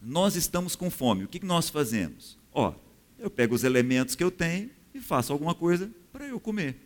nós 0.00 0.36
estamos 0.36 0.74
com 0.74 0.90
fome, 0.90 1.24
o 1.24 1.28
que, 1.28 1.38
que 1.38 1.46
nós 1.46 1.68
fazemos? 1.68 2.38
Ó, 2.52 2.74
eu 3.18 3.30
pego 3.30 3.54
os 3.54 3.64
elementos 3.64 4.14
que 4.14 4.24
eu 4.24 4.30
tenho 4.30 4.70
e 4.92 5.00
faço 5.00 5.32
alguma 5.32 5.54
coisa 5.54 5.90
para 6.12 6.26
eu 6.26 6.40
comer. 6.40 6.76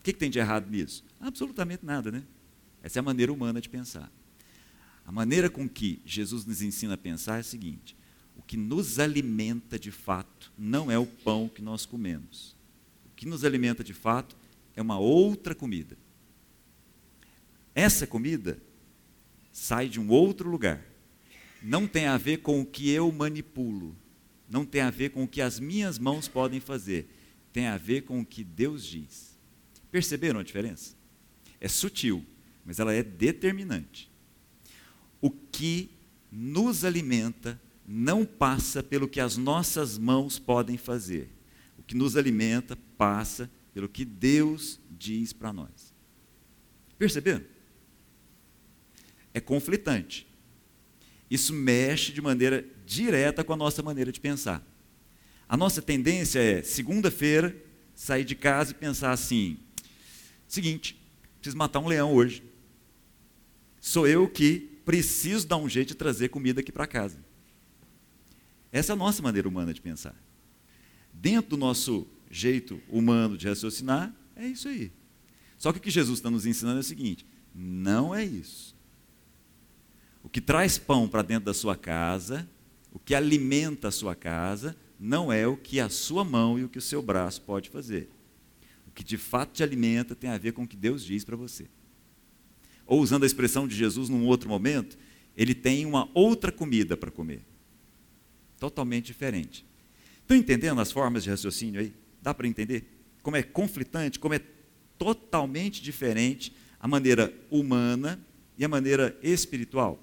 O 0.00 0.04
que, 0.04 0.12
que 0.12 0.18
tem 0.18 0.30
de 0.30 0.38
errado 0.38 0.70
nisso? 0.70 1.04
Absolutamente 1.20 1.84
nada, 1.84 2.10
né? 2.10 2.22
Essa 2.82 2.98
é 2.98 3.00
a 3.00 3.02
maneira 3.02 3.32
humana 3.32 3.60
de 3.60 3.68
pensar. 3.68 4.10
A 5.04 5.12
maneira 5.12 5.48
com 5.48 5.68
que 5.68 6.00
Jesus 6.04 6.44
nos 6.44 6.62
ensina 6.62 6.94
a 6.94 6.98
pensar 6.98 7.36
é 7.36 7.40
a 7.40 7.44
seguinte: 7.44 7.96
o 8.36 8.42
que 8.42 8.56
nos 8.56 8.98
alimenta 8.98 9.78
de 9.78 9.90
fato 9.90 10.52
não 10.56 10.90
é 10.90 10.98
o 10.98 11.06
pão 11.06 11.48
que 11.48 11.62
nós 11.62 11.86
comemos. 11.86 12.56
O 13.06 13.16
que 13.16 13.26
nos 13.26 13.44
alimenta 13.44 13.82
de 13.82 13.94
fato 13.94 14.36
é 14.76 14.82
uma 14.82 14.98
outra 14.98 15.54
comida. 15.54 15.96
Essa 17.74 18.06
comida 18.06 18.60
sai 19.50 19.88
de 19.88 19.98
um 19.98 20.10
outro 20.10 20.50
lugar. 20.50 20.84
Não 21.62 21.86
tem 21.86 22.06
a 22.06 22.16
ver 22.16 22.38
com 22.38 22.60
o 22.60 22.66
que 22.66 22.90
eu 22.90 23.10
manipulo. 23.10 23.96
Não 24.48 24.64
tem 24.64 24.80
a 24.80 24.90
ver 24.90 25.10
com 25.10 25.24
o 25.24 25.28
que 25.28 25.40
as 25.40 25.58
minhas 25.58 25.98
mãos 25.98 26.28
podem 26.28 26.60
fazer. 26.60 27.08
Tem 27.52 27.66
a 27.66 27.76
ver 27.76 28.02
com 28.02 28.20
o 28.20 28.26
que 28.26 28.44
Deus 28.44 28.84
diz. 28.84 29.37
Perceberam 29.90 30.40
a 30.40 30.42
diferença? 30.42 30.94
É 31.60 31.68
sutil, 31.68 32.24
mas 32.64 32.78
ela 32.78 32.92
é 32.92 33.02
determinante. 33.02 34.10
O 35.20 35.30
que 35.30 35.90
nos 36.30 36.84
alimenta 36.84 37.60
não 37.86 38.24
passa 38.24 38.82
pelo 38.82 39.08
que 39.08 39.20
as 39.20 39.36
nossas 39.36 39.96
mãos 39.96 40.38
podem 40.38 40.76
fazer. 40.76 41.30
O 41.78 41.82
que 41.82 41.96
nos 41.96 42.16
alimenta 42.16 42.76
passa 42.96 43.50
pelo 43.72 43.88
que 43.88 44.04
Deus 44.04 44.78
diz 44.90 45.32
para 45.32 45.52
nós. 45.52 45.94
Perceberam? 46.98 47.44
É 49.32 49.40
conflitante. 49.40 50.26
Isso 51.30 51.52
mexe 51.52 52.12
de 52.12 52.20
maneira 52.20 52.64
direta 52.84 53.44
com 53.44 53.52
a 53.52 53.56
nossa 53.56 53.82
maneira 53.82 54.10
de 54.10 54.20
pensar. 54.20 54.66
A 55.48 55.56
nossa 55.56 55.80
tendência 55.80 56.40
é, 56.40 56.62
segunda-feira, 56.62 57.56
sair 57.94 58.24
de 58.24 58.34
casa 58.34 58.72
e 58.72 58.74
pensar 58.74 59.12
assim: 59.12 59.58
seguinte, 60.48 61.00
preciso 61.40 61.56
matar 61.56 61.80
um 61.80 61.86
leão 61.86 62.12
hoje. 62.12 62.42
Sou 63.80 64.06
eu 64.06 64.28
que 64.28 64.80
preciso 64.84 65.46
dar 65.46 65.56
um 65.56 65.68
jeito 65.68 65.88
de 65.88 65.94
trazer 65.94 66.28
comida 66.30 66.60
aqui 66.60 66.72
para 66.72 66.86
casa. 66.86 67.18
Essa 68.72 68.92
é 68.92 68.94
a 68.94 68.96
nossa 68.96 69.22
maneira 69.22 69.48
humana 69.48 69.72
de 69.72 69.80
pensar. 69.80 70.14
Dentro 71.12 71.50
do 71.50 71.56
nosso 71.56 72.06
jeito 72.30 72.80
humano 72.88 73.36
de 73.36 73.48
raciocinar, 73.48 74.14
é 74.36 74.46
isso 74.46 74.68
aí. 74.68 74.92
Só 75.56 75.72
que 75.72 75.78
o 75.78 75.82
que 75.82 75.90
Jesus 75.90 76.18
está 76.18 76.30
nos 76.30 76.46
ensinando 76.46 76.78
é 76.78 76.80
o 76.80 76.84
seguinte: 76.84 77.26
não 77.54 78.14
é 78.14 78.24
isso. 78.24 78.76
O 80.22 80.28
que 80.28 80.40
traz 80.40 80.78
pão 80.78 81.08
para 81.08 81.22
dentro 81.22 81.46
da 81.46 81.54
sua 81.54 81.76
casa, 81.76 82.48
o 82.92 82.98
que 82.98 83.14
alimenta 83.14 83.88
a 83.88 83.92
sua 83.92 84.14
casa, 84.14 84.76
não 84.98 85.32
é 85.32 85.46
o 85.46 85.56
que 85.56 85.80
a 85.80 85.88
sua 85.88 86.24
mão 86.24 86.58
e 86.58 86.64
o 86.64 86.68
que 86.68 86.78
o 86.78 86.82
seu 86.82 87.00
braço 87.00 87.40
pode 87.42 87.68
fazer. 87.70 88.10
Que 88.98 89.04
de 89.04 89.16
fato 89.16 89.52
te 89.52 89.62
alimenta 89.62 90.16
tem 90.16 90.28
a 90.28 90.36
ver 90.36 90.50
com 90.50 90.64
o 90.64 90.66
que 90.66 90.76
Deus 90.76 91.04
diz 91.04 91.22
para 91.22 91.36
você. 91.36 91.68
Ou 92.84 93.00
usando 93.00 93.22
a 93.22 93.26
expressão 93.26 93.68
de 93.68 93.76
Jesus 93.76 94.08
num 94.08 94.26
outro 94.26 94.48
momento, 94.48 94.98
ele 95.36 95.54
tem 95.54 95.86
uma 95.86 96.10
outra 96.12 96.50
comida 96.50 96.96
para 96.96 97.08
comer. 97.08 97.42
Totalmente 98.58 99.06
diferente. 99.06 99.64
Estão 100.20 100.36
entendendo 100.36 100.80
as 100.80 100.90
formas 100.90 101.22
de 101.22 101.30
raciocínio 101.30 101.80
aí? 101.80 101.94
Dá 102.20 102.34
para 102.34 102.48
entender? 102.48 102.92
Como 103.22 103.36
é 103.36 103.42
conflitante, 103.44 104.18
como 104.18 104.34
é 104.34 104.40
totalmente 104.98 105.80
diferente 105.80 106.52
a 106.80 106.88
maneira 106.88 107.32
humana 107.52 108.18
e 108.58 108.64
a 108.64 108.68
maneira 108.68 109.16
espiritual. 109.22 110.02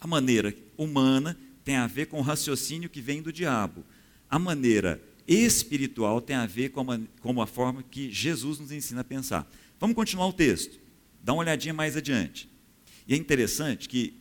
A 0.00 0.08
maneira 0.08 0.52
humana 0.76 1.38
tem 1.62 1.76
a 1.76 1.86
ver 1.86 2.06
com 2.06 2.18
o 2.18 2.22
raciocínio 2.22 2.90
que 2.90 3.00
vem 3.00 3.22
do 3.22 3.32
diabo. 3.32 3.84
A 4.28 4.40
maneira 4.40 5.00
espiritual 5.26 6.20
tem 6.20 6.36
a 6.36 6.46
ver 6.46 6.70
com 6.70 6.90
a, 6.90 7.00
com 7.20 7.40
a 7.40 7.46
forma 7.46 7.82
que 7.82 8.10
Jesus 8.10 8.58
nos 8.58 8.72
ensina 8.72 9.02
a 9.02 9.04
pensar. 9.04 9.50
Vamos 9.78 9.96
continuar 9.96 10.26
o 10.26 10.32
texto. 10.32 10.78
Dá 11.22 11.32
uma 11.32 11.42
olhadinha 11.42 11.74
mais 11.74 11.96
adiante. 11.96 12.48
E 13.06 13.14
é 13.14 13.16
interessante 13.16 13.88
que 13.88 14.14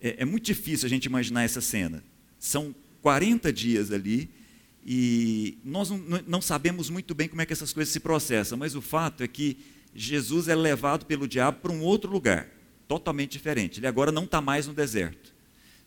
é, 0.00 0.16
é 0.18 0.24
muito 0.24 0.44
difícil 0.44 0.86
a 0.86 0.88
gente 0.88 1.06
imaginar 1.06 1.42
essa 1.42 1.60
cena. 1.60 2.02
São 2.38 2.74
40 3.02 3.52
dias 3.52 3.92
ali 3.92 4.30
e 4.84 5.58
nós 5.64 5.90
não, 5.90 5.98
não, 6.26 6.40
sabemos 6.40 6.88
muito 6.88 7.14
bem 7.14 7.28
como 7.28 7.42
é 7.42 7.46
que 7.46 7.52
essas 7.52 7.72
coisas 7.72 7.92
se 7.92 8.00
processam, 8.00 8.56
mas 8.56 8.74
o 8.74 8.80
fato 8.80 9.22
é 9.22 9.28
que 9.28 9.58
Jesus 9.94 10.48
é 10.48 10.54
levado 10.54 11.06
pelo 11.06 11.26
diabo 11.26 11.60
para 11.60 11.72
um 11.72 11.82
outro 11.82 12.10
lugar, 12.10 12.48
totalmente 12.86 13.32
diferente. 13.32 13.80
Ele 13.80 13.86
agora 13.86 14.12
não 14.12 14.24
está 14.24 14.40
mais 14.40 14.66
no 14.66 14.74
deserto. 14.74 15.34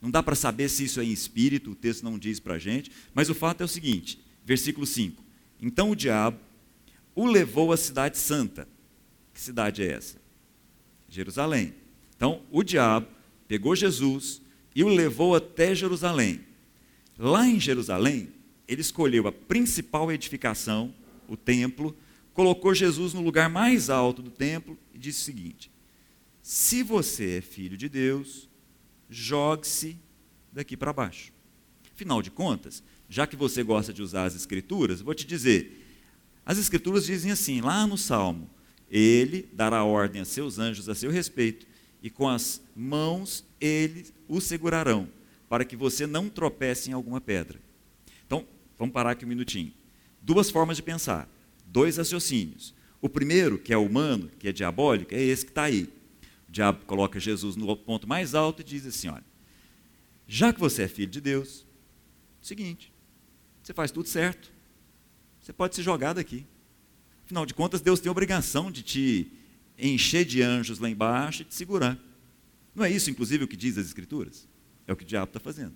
Não 0.01 0.10
dá 0.10 0.24
para 0.24 0.36
saber 0.36 0.70
se 0.70 0.86
isso 0.86 1.00
é 1.00 1.03
em 1.03 1.12
espírito, 1.12 1.72
o 1.72 1.75
texto 1.75 2.03
não 2.03 2.18
diz 2.18 2.39
para 2.39 2.56
a 2.56 2.60
gente, 2.60 2.91
mas 3.13 3.29
o 3.29 3.36
fato 3.36 3.62
é 3.62 3.65
o 3.65 3.68
seguinte, 3.68 4.20
versículo 4.50 4.88
5. 4.88 5.24
Então 5.62 5.91
o 5.91 5.96
diabo 5.96 6.39
o 7.13 7.27
levou 7.27 7.72
à 7.72 7.77
cidade 7.77 8.18
santa. 8.18 8.68
Que 9.32 9.39
cidade 9.39 9.84
é 9.84 9.91
essa? 9.91 10.18
Jerusalém. 11.08 11.75
Então 12.15 12.41
o 12.50 12.63
diabo 12.63 13.06
pegou 13.48 13.75
Jesus, 13.75 14.41
e 14.75 14.84
o 14.84 14.88
levou 14.88 15.36
até 15.36 15.75
Jerusalém. 15.75 16.41
Lá 17.18 17.48
em 17.48 17.60
Jerusalém, 17.60 18.29
ele 18.68 18.82
escolheu 18.82 19.27
a 19.27 19.32
principal 19.32 20.12
edificação, 20.12 20.94
o 21.27 21.38
templo, 21.38 21.96
colocou 22.34 22.74
Jesus 22.74 23.13
no 23.13 23.22
lugar 23.22 23.50
mais 23.50 23.89
alto 23.89 24.24
do 24.24 24.32
templo 24.32 24.75
e 24.94 24.98
disse 24.98 25.22
o 25.22 25.25
seguinte: 25.25 25.72
Se 26.41 26.82
você 26.82 27.38
é 27.38 27.41
filho 27.41 27.77
de 27.77 27.88
Deus, 27.88 28.50
jogue-se 29.10 29.96
daqui 30.51 30.75
para 30.75 30.94
baixo. 30.94 31.32
Afinal 31.94 32.22
de 32.22 32.32
contas, 32.32 32.82
já 33.10 33.25
que 33.25 33.36
você 33.36 33.63
gosta 33.63 33.92
de 33.92 34.01
usar 34.01 34.25
as 34.25 34.36
escrituras, 34.36 35.01
vou 35.01 35.16
te 35.16 35.25
dizer, 35.25 35.86
as 36.46 36.58
escrituras 36.58 37.06
dizem 37.06 37.32
assim, 37.32 37.60
lá 37.60 37.86
no 37.88 37.98
Salmo, 37.98 38.50
ele 38.89 39.50
dará 39.51 39.84
ordem 39.84 40.22
a 40.22 40.25
seus 40.25 40.60
anjos 40.60 40.88
a 40.88 40.96
seu 40.96 41.10
respeito, 41.10 41.68
e 42.01 42.10
com 42.10 42.30
as 42.30 42.62
mãos 42.75 43.44
eles 43.60 44.13
o 44.28 44.39
segurarão, 44.39 45.10
para 45.50 45.66
que 45.66 45.75
você 45.75 46.06
não 46.06 46.30
tropece 46.30 46.92
em 46.92 46.94
alguma 46.94 47.20
pedra. 47.20 47.60
Então, 48.25 48.46
vamos 48.78 48.94
parar 48.94 49.12
aqui 49.12 49.25
um 49.25 49.28
minutinho. 49.28 49.74
Duas 50.22 50.51
formas 50.51 50.78
de 50.78 50.84
pensar, 50.84 51.28
dois 51.66 51.98
raciocínios. 51.98 52.74
O 53.01 53.10
primeiro, 53.10 53.58
que 53.58 53.74
é 53.74 53.78
humano, 53.78 54.30
que 54.38 54.48
é 54.48 54.51
diabólico, 54.51 55.16
é 55.16 55.22
esse 55.22 55.46
que 55.46 55.51
está 55.51 55.63
aí. 55.63 55.89
O 56.48 56.51
diabo 56.51 56.86
coloca 56.86 57.20
Jesus 57.20 57.56
no 57.56 57.75
ponto 57.75 58.08
mais 58.08 58.36
alto 58.36 58.62
e 58.62 58.66
diz 58.66 58.86
assim: 58.86 59.08
olha, 59.08 59.24
já 60.28 60.51
que 60.54 60.60
você 60.60 60.84
é 60.84 60.88
filho 60.88 61.10
de 61.10 61.22
Deus, 61.22 61.66
seguinte, 62.42 62.92
você 63.70 63.74
faz 63.74 63.92
tudo 63.92 64.10
certo, 64.10 64.52
você 65.40 65.54
pode 65.54 65.76
se 65.76 65.84
jogar 65.84 66.14
daqui. 66.14 66.44
Afinal 67.24 67.46
de 67.46 67.54
contas, 67.54 67.82
Deus 67.82 68.00
tem 68.00 68.10
obrigação 68.10 68.72
de 68.72 68.82
te 68.82 69.32
encher 69.78 70.26
de 70.26 70.42
anjos 70.42 70.80
lá 70.80 70.90
embaixo 70.90 71.44
e 71.44 71.46
te 71.46 71.54
segurar. 71.54 71.96
Não 72.74 72.84
é 72.84 72.92
isso, 72.92 73.12
inclusive, 73.12 73.44
o 73.44 73.48
que 73.48 73.56
diz 73.56 73.78
as 73.78 73.86
Escrituras? 73.86 74.48
É 74.88 74.94
o 74.94 74.96
que 74.96 75.04
o 75.04 75.08
diabo 75.08 75.30
está 75.30 75.40
fazendo. 75.40 75.76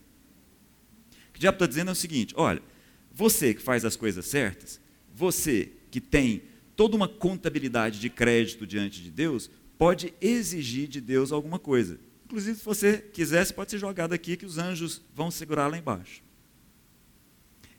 O 1.30 1.34
que 1.34 1.38
o 1.38 1.40
diabo 1.40 1.58
está 1.58 1.68
dizendo 1.68 1.90
é 1.90 1.92
o 1.92 1.96
seguinte: 1.96 2.34
olha, 2.36 2.64
você 3.12 3.54
que 3.54 3.62
faz 3.62 3.86
as 3.86 3.96
coisas 3.96 4.26
certas, 4.26 4.82
você 5.14 5.72
que 5.92 6.02
tem 6.02 6.42
toda 6.76 6.96
uma 6.96 7.08
contabilidade 7.08 8.00
de 8.00 8.10
crédito 8.10 8.66
diante 8.66 9.04
de 9.04 9.12
Deus, 9.12 9.52
pode 9.78 10.16
exigir 10.20 10.88
de 10.88 11.00
Deus 11.00 11.32
alguma 11.32 11.60
coisa. 11.60 12.00
Inclusive, 12.26 12.58
se 12.58 12.66
você 12.66 12.98
quiser, 12.98 13.46
você 13.46 13.54
pode 13.54 13.70
ser 13.70 13.78
jogado 13.78 14.14
aqui 14.14 14.36
que 14.36 14.48
os 14.48 14.58
anjos 14.58 15.00
vão 15.14 15.30
segurar 15.30 15.68
lá 15.68 15.78
embaixo. 15.78 16.23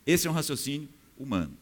Esse 0.07 0.27
é 0.27 0.31
um 0.31 0.35
raciocínio 0.35 0.89
humano 1.19 1.57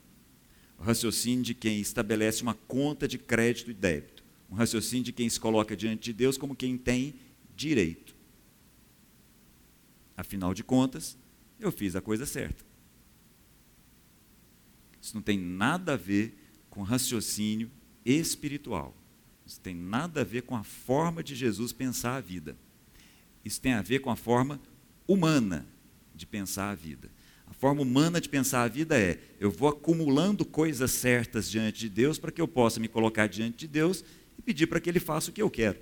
o 0.83 0.85
raciocínio 0.85 1.45
de 1.45 1.55
quem 1.55 1.81
estabelece 1.81 2.43
uma 2.43 2.55
conta 2.55 3.07
de 3.07 3.17
crédito 3.17 3.71
e 3.71 3.75
débito, 3.75 4.25
um 4.51 4.57
raciocínio 4.57 5.05
de 5.05 5.13
quem 5.13 5.31
se 5.31 5.39
coloca 5.39 5.77
diante 5.77 6.03
de 6.03 6.13
Deus 6.13 6.37
como 6.37 6.57
quem 6.57 6.77
tem 6.77 7.15
direito. 7.55 8.17
Afinal 10.17 10.53
de 10.53 10.65
contas, 10.65 11.17
eu 11.61 11.71
fiz 11.71 11.95
a 11.95 12.01
coisa 12.01 12.27
certa. 12.27 12.65
Isso 15.01 15.15
não 15.15 15.23
tem 15.23 15.39
nada 15.39 15.93
a 15.93 15.97
ver 15.97 16.37
com 16.69 16.83
raciocínio 16.83 17.71
espiritual. 18.05 18.93
Isso 19.47 19.61
tem 19.61 19.77
nada 19.77 20.23
a 20.23 20.25
ver 20.25 20.43
com 20.43 20.57
a 20.57 20.65
forma 20.65 21.23
de 21.23 21.37
Jesus 21.37 21.73
pensar 21.73 22.17
a 22.17 22.21
vida. 22.21 22.57
Isso 23.45 23.61
tem 23.61 23.75
a 23.75 23.83
ver 23.83 24.01
com 24.01 24.11
a 24.11 24.17
forma 24.17 24.61
humana 25.07 25.65
de 26.13 26.27
pensar 26.27 26.71
a 26.71 26.75
vida. 26.75 27.09
A 27.53 27.55
forma 27.55 27.83
humana 27.83 28.19
de 28.19 28.31
pensar 28.31 28.63
a 28.63 28.69
vida 28.69 28.99
é: 28.99 29.21
eu 29.39 29.51
vou 29.51 29.69
acumulando 29.69 30.43
coisas 30.43 30.91
certas 30.91 31.51
diante 31.51 31.81
de 31.81 31.91
Deus 31.91 32.19
para 32.19 32.33
que 32.33 32.41
eu 32.41 32.49
possa 32.49 32.81
me 32.81 32.89
colocar 32.89 33.27
diante 33.27 33.59
de 33.59 33.69
Deus 33.69 34.03
e 34.39 34.43
pedir 34.43 34.67
para 34.67 34.81
que 34.81 34.89
Ele 34.89 34.99
faça 34.99 35.29
o 35.29 35.35
que 35.35 35.43
eu 35.43 35.51
quero. 35.51 35.79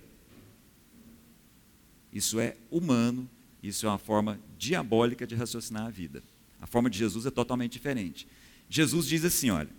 Isso 2.12 2.40
é 2.40 2.56
humano, 2.72 3.30
isso 3.62 3.86
é 3.86 3.88
uma 3.88 3.98
forma 3.98 4.40
diabólica 4.58 5.24
de 5.24 5.36
raciocinar 5.36 5.86
a 5.86 5.90
vida. 5.90 6.24
A 6.60 6.66
forma 6.66 6.90
de 6.90 6.98
Jesus 6.98 7.24
é 7.24 7.30
totalmente 7.30 7.70
diferente. 7.70 8.26
Jesus 8.68 9.06
diz 9.06 9.24
assim: 9.24 9.50
olha, 9.50 9.70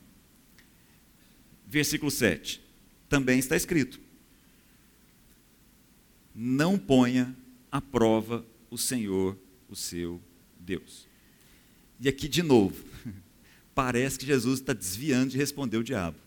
versículo 1.67 2.09
7, 2.09 2.61
também 3.09 3.37
está 3.37 3.57
escrito: 3.57 3.99
Não 6.33 6.79
ponha 6.79 7.35
à 7.69 7.81
prova 7.81 8.45
o 8.69 8.77
Senhor, 8.77 9.37
o 9.67 9.75
seu 9.75 10.21
Deus. 10.57 11.10
E 12.01 12.09
aqui 12.09 12.27
de 12.27 12.41
novo, 12.41 12.83
parece 13.75 14.17
que 14.17 14.25
Jesus 14.25 14.59
está 14.59 14.73
desviando 14.73 15.29
de 15.29 15.37
responder 15.37 15.77
o 15.77 15.83
diabo. 15.83 16.17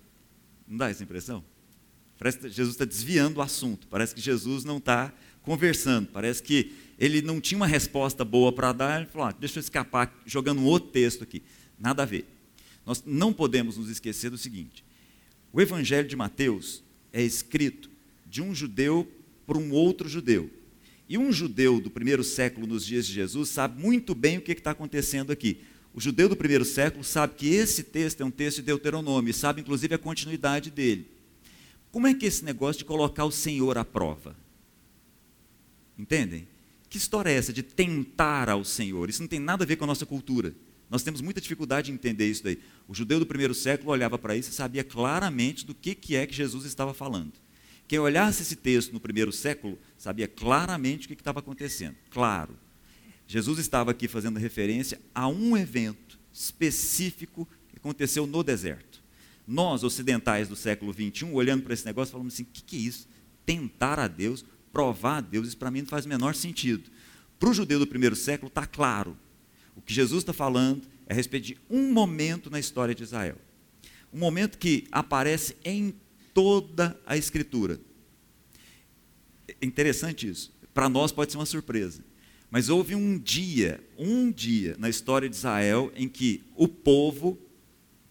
Não 0.69 0.79
dá 0.79 0.89
essa 0.89 1.03
impressão? 1.03 1.45
Parece 2.17 2.39
que 2.39 2.49
Jesus 2.49 2.75
está 2.77 2.85
desviando 2.85 3.39
o 3.39 3.43
assunto. 3.43 3.89
Parece 3.89 4.15
que 4.15 4.21
Jesus 4.21 4.65
não 4.65 4.79
está 4.79 5.13
conversando. 5.43 6.07
Parece 6.13 6.41
que 6.41 6.73
ele 6.97 7.21
não 7.21 7.41
tinha 7.41 7.57
uma 7.57 7.67
resposta 7.67 8.25
boa 8.25 8.53
para 8.53 8.73
dar. 8.73 9.01
Ele 9.01 9.11
falou: 9.11 9.27
ah, 9.27 9.33
deixa 9.33 9.59
eu 9.59 9.61
escapar 9.61 10.17
jogando 10.25 10.61
um 10.61 10.65
outro 10.65 10.91
texto 10.91 11.25
aqui. 11.25 11.43
Nada 11.79 12.05
a 12.05 12.07
ver. 12.07 12.25
Nós 12.87 13.03
não 13.05 13.33
podemos 13.33 13.77
nos 13.77 13.91
esquecer 13.91 14.31
do 14.31 14.39
seguinte: 14.39 14.85
o 15.53 15.61
Evangelho 15.61 16.07
de 16.07 16.15
Mateus 16.15 16.85
é 17.13 17.21
escrito 17.21 17.91
de 18.25 18.41
um 18.41 18.55
judeu 18.55 19.11
para 19.45 19.59
um 19.59 19.73
outro 19.73 20.09
judeu. 20.09 20.49
E 21.09 21.19
um 21.19 21.31
judeu 21.33 21.81
do 21.81 21.91
primeiro 21.91 22.25
século, 22.25 22.67
nos 22.67 22.85
dias 22.85 23.07
de 23.07 23.13
Jesus, 23.13 23.51
sabe 23.51 23.81
muito 23.81 24.15
bem 24.15 24.39
o 24.39 24.41
que 24.41 24.53
está 24.53 24.71
acontecendo 24.71 25.31
aqui. 25.31 25.61
O 25.93 26.01
judeu 26.01 26.29
do 26.29 26.37
primeiro 26.37 26.65
século 26.65 27.05
sabe 27.05 27.35
que 27.37 27.49
esse 27.49 27.83
texto 27.85 28.21
é 28.21 28.25
um 28.25 28.31
texto 28.31 28.57
de 28.57 28.63
Deuteronômio, 28.65 29.33
sabe 29.33 29.61
inclusive 29.61 29.95
a 29.95 29.99
continuidade 29.99 30.71
dele. 30.71 31.07
Como 31.93 32.07
é 32.07 32.15
que 32.15 32.25
é 32.25 32.29
esse 32.29 32.45
negócio 32.45 32.79
de 32.79 32.85
colocar 32.85 33.25
o 33.25 33.31
Senhor 33.31 33.79
à 33.79 33.85
prova? 33.85 34.35
Entendem? 35.97 36.49
Que 36.89 36.99
história 36.99 37.31
é 37.31 37.35
essa 37.35 37.53
de 37.53 37.63
tentar 37.63 38.49
ao 38.49 38.65
Senhor? 38.65 39.09
Isso 39.09 39.21
não 39.21 39.29
tem 39.29 39.39
nada 39.39 39.63
a 39.63 39.67
ver 39.67 39.77
com 39.77 39.85
a 39.85 39.87
nossa 39.87 40.05
cultura. 40.05 40.55
Nós 40.91 41.03
temos 41.03 41.21
muita 41.21 41.41
dificuldade 41.41 41.91
em 41.91 41.95
entender 41.95 42.29
isso 42.29 42.43
daí. 42.43 42.59
O 42.89 42.95
judeu 42.95 43.19
do 43.19 43.27
primeiro 43.27 43.55
século 43.55 43.91
olhava 43.91 44.19
para 44.19 44.37
isso 44.37 44.51
e 44.51 44.55
sabia 44.55 44.83
claramente 44.83 45.65
do 45.65 45.75
que, 45.75 45.95
que 45.95 46.17
é 46.17 46.27
que 46.27 46.35
Jesus 46.35 46.65
estava 46.65 46.93
falando. 46.93 47.33
Quem 47.87 47.99
olhasse 47.99 48.43
esse 48.43 48.57
texto 48.57 48.93
no 48.93 49.01
primeiro 49.01 49.33
século 49.33 49.79
sabia 49.99 50.27
claramente 50.27 51.05
o 51.05 51.09
que 51.09 51.15
estava 51.15 51.41
acontecendo. 51.41 51.97
Claro. 52.11 52.57
Jesus 53.27 53.59
estava 53.59 53.91
aqui 53.91 54.09
fazendo 54.09 54.39
referência 54.39 55.01
a 55.15 55.29
um 55.29 55.57
evento 55.57 56.19
específico 56.33 57.49
que 57.69 57.77
aconteceu 57.77 58.27
no 58.27 58.43
deserto. 58.43 59.03
Nós, 59.47 59.85
ocidentais 59.85 60.49
do 60.49 60.57
século 60.57 60.93
XXI, 60.93 61.27
olhando 61.33 61.63
para 61.63 61.75
esse 61.75 61.85
negócio, 61.85 62.13
falamos 62.13 62.35
assim: 62.35 62.45
o 62.45 62.47
que, 62.47 62.63
que 62.63 62.77
é 62.77 62.81
isso? 62.81 63.07
Tentar 63.45 63.99
a 63.99 64.09
Deus, 64.09 64.45
provar 64.73 65.19
a 65.19 65.21
Deus, 65.21 65.49
isso 65.49 65.57
para 65.57 65.71
mim 65.71 65.81
não 65.81 65.89
faz 65.89 66.07
o 66.07 66.09
menor 66.09 66.35
sentido. 66.35 66.91
Para 67.39 67.51
o 67.51 67.55
judeu 67.55 67.79
do 67.79 67.87
primeiro 67.87 68.17
século, 68.17 68.49
está 68.49 68.67
claro. 68.67 69.17
O 69.77 69.83
que 69.83 69.93
Jesus 69.93 70.23
está 70.23 70.33
falando 70.33 70.83
é 71.07 71.13
a 71.13 71.17
respeito 71.17 71.47
de 71.47 71.59
um 71.69 71.93
momento 71.93 72.51
na 72.51 72.59
história 72.59 72.95
de 72.95 73.03
Israel. 73.03 73.37
Um 74.13 74.19
momento 74.19 74.57
que 74.57 74.87
aparece 74.91 75.57
em 75.65 75.95
toda 76.35 77.01
a 77.07 77.17
Escritura. 77.17 77.81
É 79.49 79.65
interessante 79.65 80.29
isso. 80.29 80.53
Para 80.75 80.89
nós 80.89 81.13
pode 81.13 81.31
ser 81.31 81.39
uma 81.39 81.47
surpresa. 81.47 82.05
Mas 82.51 82.69
houve 82.69 82.95
um 82.95 83.19
dia, 83.19 83.83
um 83.97 84.31
dia 84.31 84.77
na 84.79 84.89
história 84.89 85.29
de 85.29 85.37
Israel 85.37 85.93
em 85.97 86.09
que 86.09 86.43
o 86.57 86.69
povo 86.69 87.39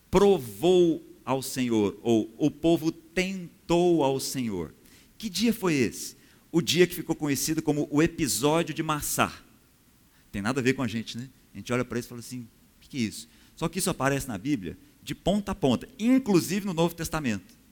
provou 0.10 1.04
ao 1.26 1.42
Senhor, 1.42 1.98
ou 2.02 2.34
o 2.38 2.52
povo 2.52 2.92
tentou 2.92 4.04
ao 4.04 4.20
Senhor. 4.20 4.74
Que 5.18 5.30
dia 5.30 5.54
foi 5.54 5.76
esse? 5.76 6.18
O 6.52 6.62
dia 6.62 6.86
que 6.86 6.96
ficou 6.96 7.16
conhecido 7.16 7.62
como 7.62 7.88
o 7.90 8.02
episódio 8.02 8.74
de 8.74 8.84
Massá. 8.84 9.34
Tem 10.32 10.42
nada 10.42 10.60
a 10.60 10.64
ver 10.64 10.74
com 10.74 10.84
a 10.84 10.88
gente, 10.88 11.18
né? 11.18 11.30
A 11.54 11.58
gente 11.58 11.72
olha 11.72 11.86
para 11.86 11.98
isso 11.98 12.08
e 12.08 12.10
fala 12.10 12.20
assim: 12.20 12.42
o 12.42 12.48
que 12.90 12.98
é 12.98 13.02
isso? 13.02 13.30
Só 13.56 13.70
que 13.70 13.80
isso 13.80 13.90
aparece 13.90 14.28
na 14.28 14.38
Bíblia 14.38 14.78
de 15.02 15.16
ponta 15.16 15.52
a 15.54 15.56
ponta, 15.56 15.88
inclusive 15.98 16.66
no 16.66 16.74
Novo 16.74 16.96
Testamento 16.96 17.63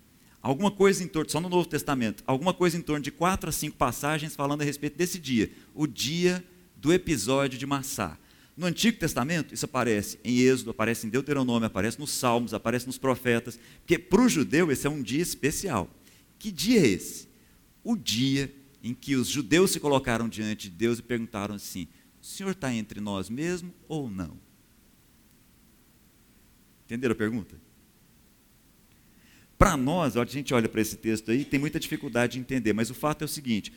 alguma 0.42 0.72
coisa 0.72 1.04
em 1.04 1.08
torno, 1.08 1.30
só 1.30 1.40
no 1.40 1.50
Novo 1.50 1.68
Testamento, 1.68 2.24
alguma 2.26 2.54
coisa 2.54 2.78
em 2.78 2.82
torno 2.82 3.04
de 3.04 3.12
quatro 3.12 3.50
a 3.50 3.54
cinco 3.54 3.78
passagens 3.78 4.36
falando 4.36 4.62
a 4.62 4.66
respeito 4.66 4.98
desse 4.98 5.20
dia, 5.20 5.52
o 5.74 5.86
dia 5.86 6.44
do 6.76 6.92
episódio 6.92 7.60
de 7.60 7.66
Massá. 7.66 8.18
No 8.58 8.66
Antigo 8.66 8.98
Testamento, 8.98 9.54
isso 9.54 9.66
aparece 9.66 10.20
em 10.24 10.40
Êxodo, 10.40 10.72
aparece 10.72 11.08
em 11.08 11.10
Deuteronômio, 11.10 11.66
aparece 11.66 12.00
nos 12.00 12.12
Salmos, 12.12 12.54
aparece 12.54 12.86
nos 12.86 12.98
profetas, 12.98 13.60
porque 13.80 13.98
para 13.98 14.22
o 14.22 14.30
judeu 14.30 14.72
esse 14.72 14.86
é 14.86 14.90
um 14.90 15.02
dia 15.02 15.22
especial. 15.22 15.90
Que 16.38 16.52
dia 16.52 16.80
é 16.80 16.88
esse? 16.88 17.30
O 17.84 17.96
dia 17.96 18.54
em 18.84 18.94
que 18.94 19.16
os 19.16 19.28
judeus 19.28 19.72
se 19.72 19.80
colocaram 19.80 20.28
diante 20.28 20.70
de 20.70 20.76
Deus 20.76 21.00
e 21.00 21.04
perguntaram 21.04 21.56
assim: 21.56 21.88
o 22.22 22.26
Senhor 22.26 22.52
está 22.52 22.74
entre 22.74 23.00
nós 23.00 23.30
mesmo 23.30 23.74
ou 23.88 24.10
não? 24.10 24.38
Entenderam 26.86 27.14
a 27.14 27.18
pergunta? 27.18 27.56
Para 29.62 29.78
nós, 29.78 30.18
a 30.18 30.26
gente 30.26 30.56
olha 30.56 30.68
para 30.68 30.82
esse 30.82 30.96
texto 30.96 31.30
aí, 31.30 31.46
tem 31.46 31.60
muita 31.60 31.80
dificuldade 31.80 32.34
de 32.34 32.40
entender, 32.40 32.74
mas 32.74 32.90
o 32.90 32.96
fato 32.96 33.22
é 33.22 33.26
o 33.26 33.28
seguinte: 33.28 33.72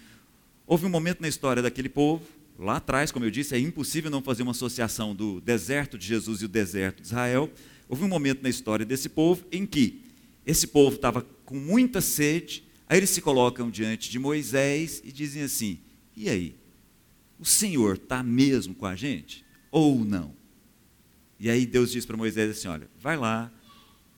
houve 0.67 0.87
um 0.87 0.89
momento 0.89 1.21
na 1.21 1.29
história 1.29 1.63
daquele 1.63 1.91
povo, 1.91 2.25
lá 2.59 2.77
atrás, 2.77 3.13
como 3.13 3.27
eu 3.27 3.31
disse, 3.31 3.55
é 3.55 3.59
impossível 3.59 4.11
não 4.11 4.23
fazer 4.23 4.45
uma 4.45 4.53
associação 4.53 5.15
do 5.15 5.43
deserto 5.43 5.99
de 5.99 6.07
Jesus 6.07 6.41
e 6.41 6.47
o 6.47 6.49
deserto 6.49 7.03
de 7.03 7.09
Israel. 7.09 7.51
Houve 7.87 8.03
um 8.03 8.09
momento 8.09 8.43
na 8.43 8.49
história 8.49 8.87
desse 8.87 9.11
povo 9.11 9.45
em 9.53 9.67
que 9.67 10.01
esse 10.47 10.69
povo 10.69 10.97
estava 10.97 11.21
com 11.45 11.57
muita 11.57 12.01
sede, 12.01 12.65
aí 12.89 12.97
eles 12.97 13.11
se 13.11 13.21
colocam 13.21 13.71
diante 13.71 14.11
de 14.11 14.19
Moisés 14.19 15.03
e 15.05 15.13
dizem 15.13 15.43
assim: 15.43 15.79
e 16.17 16.31
aí? 16.31 16.57
o 17.39 17.45
Senhor 17.45 17.97
está 17.97 18.23
mesmo 18.23 18.75
com 18.75 18.87
a 18.87 18.97
gente 18.97 19.45
ou 19.71 20.03
não? 20.03 20.35
E 21.39 21.51
aí 21.51 21.67
Deus 21.67 21.93
diz 21.93 22.07
para 22.07 22.17
Moisés 22.17 22.51
assim: 22.57 22.69
olha, 22.69 22.89
vai 22.99 23.19
lá, 23.19 23.53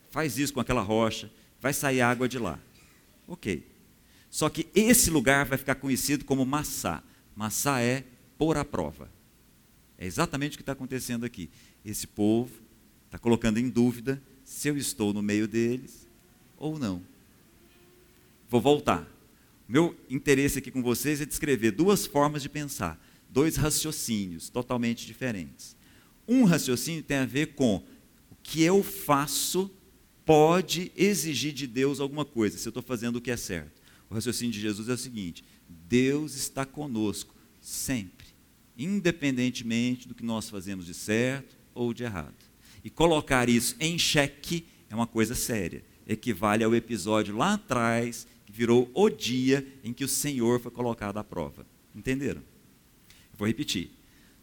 faz 0.09 0.37
isso 0.37 0.53
com 0.53 0.61
aquela 0.61 0.81
rocha, 0.81 1.29
vai 1.59 1.73
sair 1.73 2.01
água 2.01 2.27
de 2.27 2.39
lá. 2.39 2.59
Ok. 3.27 3.65
Só 4.29 4.49
que 4.49 4.67
esse 4.75 5.09
lugar 5.09 5.45
vai 5.45 5.57
ficar 5.57 5.75
conhecido 5.75 6.25
como 6.25 6.45
Massá. 6.45 7.03
Massá 7.35 7.81
é 7.81 8.03
pôr 8.37 8.57
à 8.57 8.65
prova. 8.65 9.09
É 9.97 10.05
exatamente 10.05 10.53
o 10.53 10.57
que 10.57 10.61
está 10.61 10.73
acontecendo 10.73 11.25
aqui. 11.25 11.49
Esse 11.83 12.05
povo 12.05 12.51
está 13.05 13.17
colocando 13.17 13.57
em 13.57 13.69
dúvida 13.69 14.21
se 14.43 14.67
eu 14.67 14.77
estou 14.77 15.13
no 15.13 15.21
meio 15.21 15.47
deles 15.47 16.07
ou 16.57 16.77
não. 16.77 17.01
Vou 18.49 18.61
voltar. 18.61 19.07
Meu 19.67 19.95
interesse 20.09 20.59
aqui 20.59 20.71
com 20.71 20.81
vocês 20.81 21.19
é 21.19 21.25
descrever 21.25 21.71
duas 21.71 22.05
formas 22.05 22.41
de 22.41 22.47
pensar, 22.47 23.01
dois 23.29 23.57
raciocínios 23.57 24.49
totalmente 24.49 25.05
diferentes. 25.05 25.75
Um 26.27 26.45
raciocínio 26.45 27.03
tem 27.03 27.17
a 27.17 27.25
ver 27.25 27.47
com 27.55 27.83
o 28.31 28.35
que 28.41 28.61
eu 28.61 28.81
faço 28.83 29.69
pode 30.27 30.91
exigir 30.93 31.53
de 31.53 31.65
Deus 31.65 32.01
alguma 32.01 32.25
coisa, 32.25 32.57
se 32.57 32.67
eu 32.67 32.69
estou 32.71 32.83
fazendo 32.83 33.15
o 33.15 33.21
que 33.21 33.31
é 33.31 33.37
certo. 33.37 33.81
O 34.09 34.13
raciocínio 34.13 34.51
de 34.51 34.59
Jesus 34.59 34.89
é 34.89 34.93
o 34.93 34.97
seguinte: 34.97 35.43
Deus 35.67 36.35
está 36.35 36.65
conosco 36.65 37.33
sempre, 37.61 38.27
independentemente 38.77 40.05
do 40.05 40.13
que 40.13 40.25
nós 40.25 40.49
fazemos 40.49 40.85
de 40.85 40.93
certo 40.93 41.57
ou 41.73 41.93
de 41.93 42.03
errado. 42.03 42.35
E 42.83 42.89
colocar 42.89 43.47
isso 43.47 43.75
em 43.79 43.97
xeque 43.97 44.65
é 44.89 44.95
uma 44.95 45.07
coisa 45.07 45.33
séria. 45.33 45.83
Equivale 46.05 46.63
ao 46.63 46.75
episódio 46.75 47.35
lá 47.35 47.53
atrás, 47.53 48.27
que 48.45 48.51
virou 48.51 48.91
o 48.93 49.09
dia 49.09 49.65
em 49.83 49.93
que 49.93 50.03
o 50.03 50.09
Senhor 50.09 50.59
foi 50.59 50.71
colocado 50.71 51.17
à 51.17 51.23
prova. 51.23 51.65
Entenderam? 51.95 52.41
Vou 53.37 53.47
repetir. 53.47 53.91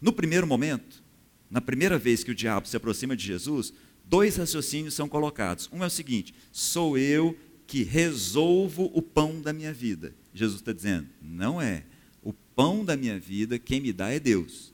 No 0.01 0.13
primeiro 0.13 0.47
momento, 0.47 1.03
na 1.51 1.61
primeira 1.61 1.99
vez 1.99 2.25
que 2.25 2.31
o 2.31 2.35
diabo 2.35 2.69
se 2.69 2.77
aproxima 2.77 3.17
de 3.17 3.25
Jesus, 3.25 3.73
dois 4.05 4.37
raciocínios 4.37 4.95
são 4.95 5.09
colocados. 5.09 5.69
Um 5.73 5.83
é 5.83 5.87
o 5.87 5.91
seguinte: 5.91 6.35
sou 6.53 6.97
eu 6.99 7.37
que 7.67 7.83
resolvo 7.83 8.91
o 8.95 9.03
pão 9.03 9.41
da 9.41 9.53
minha 9.53 9.73
vida. 9.73 10.15
Jesus 10.33 10.61
está 10.61 10.73
dizendo: 10.73 11.09
não 11.21 11.61
é. 11.61 11.85
O 12.23 12.33
pão 12.33 12.85
da 12.85 12.97
minha 12.97 13.19
vida, 13.19 13.59
quem 13.59 13.81
me 13.81 13.93
dá 13.93 14.11
é 14.11 14.21
Deus. 14.21 14.73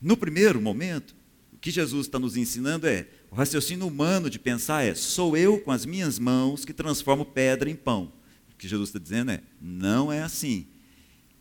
No 0.00 0.16
primeiro 0.16 0.60
momento, 0.60 1.14
o 1.52 1.56
que 1.58 1.70
Jesus 1.70 2.06
está 2.06 2.18
nos 2.18 2.36
ensinando 2.36 2.86
é: 2.86 3.08
o 3.30 3.34
raciocínio 3.34 3.86
humano 3.86 4.30
de 4.30 4.38
pensar 4.38 4.84
é: 4.84 4.94
sou 4.94 5.36
eu 5.36 5.58
com 5.60 5.70
as 5.70 5.84
minhas 5.84 6.18
mãos 6.18 6.64
que 6.64 6.72
transformo 6.72 7.24
pedra 7.24 7.70
em 7.70 7.76
pão. 7.76 8.12
O 8.52 8.56
que 8.56 8.68
Jesus 8.68 8.90
está 8.90 8.98
dizendo 8.98 9.30
é: 9.30 9.40
não 9.60 10.12
é 10.12 10.22
assim. 10.22 10.66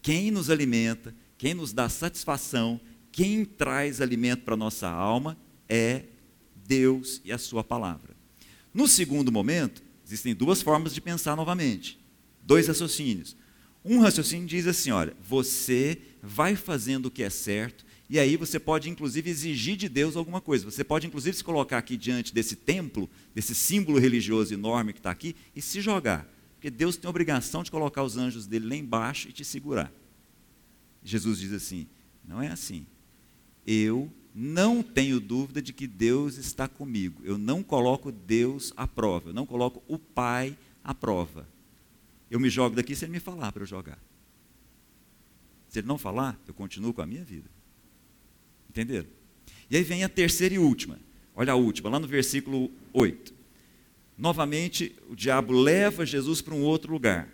Quem 0.02 0.32
nos 0.32 0.50
alimenta, 0.50 1.16
quem 1.38 1.54
nos 1.54 1.72
dá 1.72 1.88
satisfação, 1.88 2.80
quem 3.12 3.46
traz 3.46 4.02
alimento 4.02 4.44
para 4.44 4.56
a 4.56 4.58
nossa 4.58 4.90
alma 4.90 5.38
é 5.70 6.04
Deus 6.65 7.21
e 7.23 7.32
a 7.32 7.38
Sua 7.38 7.63
palavra. 7.63 8.15
No 8.73 8.88
segundo 8.88 9.32
momento, 9.32 9.82
Existem 10.06 10.36
duas 10.36 10.62
formas 10.62 10.93
de 10.93 11.02
pensar 11.02 11.36
novamente, 11.36 11.99
dois 12.43 12.67
raciocínios. 12.67 13.36
Um 13.84 13.99
raciocínio 13.99 14.47
diz 14.47 14.67
assim: 14.67 14.91
olha, 14.91 15.15
você 15.28 15.97
vai 16.21 16.56
fazendo 16.56 17.08
o 17.08 17.12
que 17.12 17.23
é 17.23 17.30
certo, 17.30 17.86
e 18.10 18.19
aí 18.19 18.36
você 18.36 18.60
pode 18.60 18.89
inclusive 18.89 19.30
exigir 19.30 19.78
de 19.78 19.88
Deus 19.88 20.15
alguma 20.15 20.41
coisa. 20.41 20.69
Você 20.69 20.84
pode 20.84 21.08
inclusive 21.08 21.36
se 21.38 21.43
colocar 21.43 21.78
aqui 21.78 21.95
diante 21.95 22.34
desse 22.34 22.56
templo, 22.56 23.10
desse 23.34 23.56
símbolo 23.56 23.97
religioso 23.97 24.54
enorme 24.54 24.93
que 24.93 24.99
está 24.99 25.10
aqui, 25.10 25.36
e 25.56 25.62
se 25.62 25.82
jogar. 25.82 26.30
Porque 26.56 26.69
Deus 26.69 26.95
tem 26.95 27.08
a 27.08 27.10
obrigação 27.10 27.63
de 27.63 27.71
colocar 27.71 28.04
os 28.04 28.17
anjos 28.17 28.45
dele 28.45 28.67
lá 28.67 28.76
embaixo 28.76 29.30
e 29.30 29.32
te 29.32 29.43
segurar. 29.43 29.91
Jesus 31.04 31.39
diz 31.39 31.54
assim: 31.54 31.88
não 32.23 32.41
é 32.41 32.49
assim. 32.49 32.86
Eu 33.65 34.12
não 34.34 34.82
tenho 34.82 35.19
dúvida 35.19 35.62
de 35.62 35.72
que 35.72 35.86
Deus 35.86 36.38
está 36.38 36.67
comigo. 36.67 37.22
Eu 37.24 37.38
não 37.38 37.62
coloco 37.62 38.12
Deus 38.12 38.74
à 38.76 38.88
prova, 38.88 39.30
eu 39.30 39.34
não 39.34 39.46
coloco 39.46 39.84
o 39.88 40.00
Pai 40.00 40.58
à 40.84 40.93
prova. 40.93 41.48
Eu 42.32 42.39
me 42.39 42.50
jogo 42.50 42.76
daqui 42.76 42.96
se 42.96 43.06
ele 43.06 43.12
me 43.12 43.19
falar 43.19 43.52
para 43.52 43.62
eu 43.62 43.67
jogar. 43.67 44.00
Se 45.69 45.80
ele 45.80 45.88
não 45.88 46.00
falar, 46.00 46.39
eu 46.48 46.54
continuo 46.54 46.93
com 46.93 47.02
a 47.02 47.06
minha 47.06 47.24
vida. 47.24 47.50
Entenderam? 48.69 49.08
E 49.69 49.78
aí 49.78 49.84
vem 49.84 50.04
a 50.04 50.10
terceira 50.10 50.56
e 50.56 50.60
última. 50.60 51.00
Olha 51.36 51.54
a 51.54 51.56
última, 51.56 51.89
lá 51.89 52.00
no 52.00 52.08
versículo 52.08 52.72
8. 52.91 53.34
Novamente, 54.17 54.96
o 55.10 55.15
diabo 55.15 55.54
leva 55.54 56.06
Jesus 56.06 56.41
para 56.41 56.54
um 56.56 56.62
outro 56.62 56.91
lugar, 56.91 57.28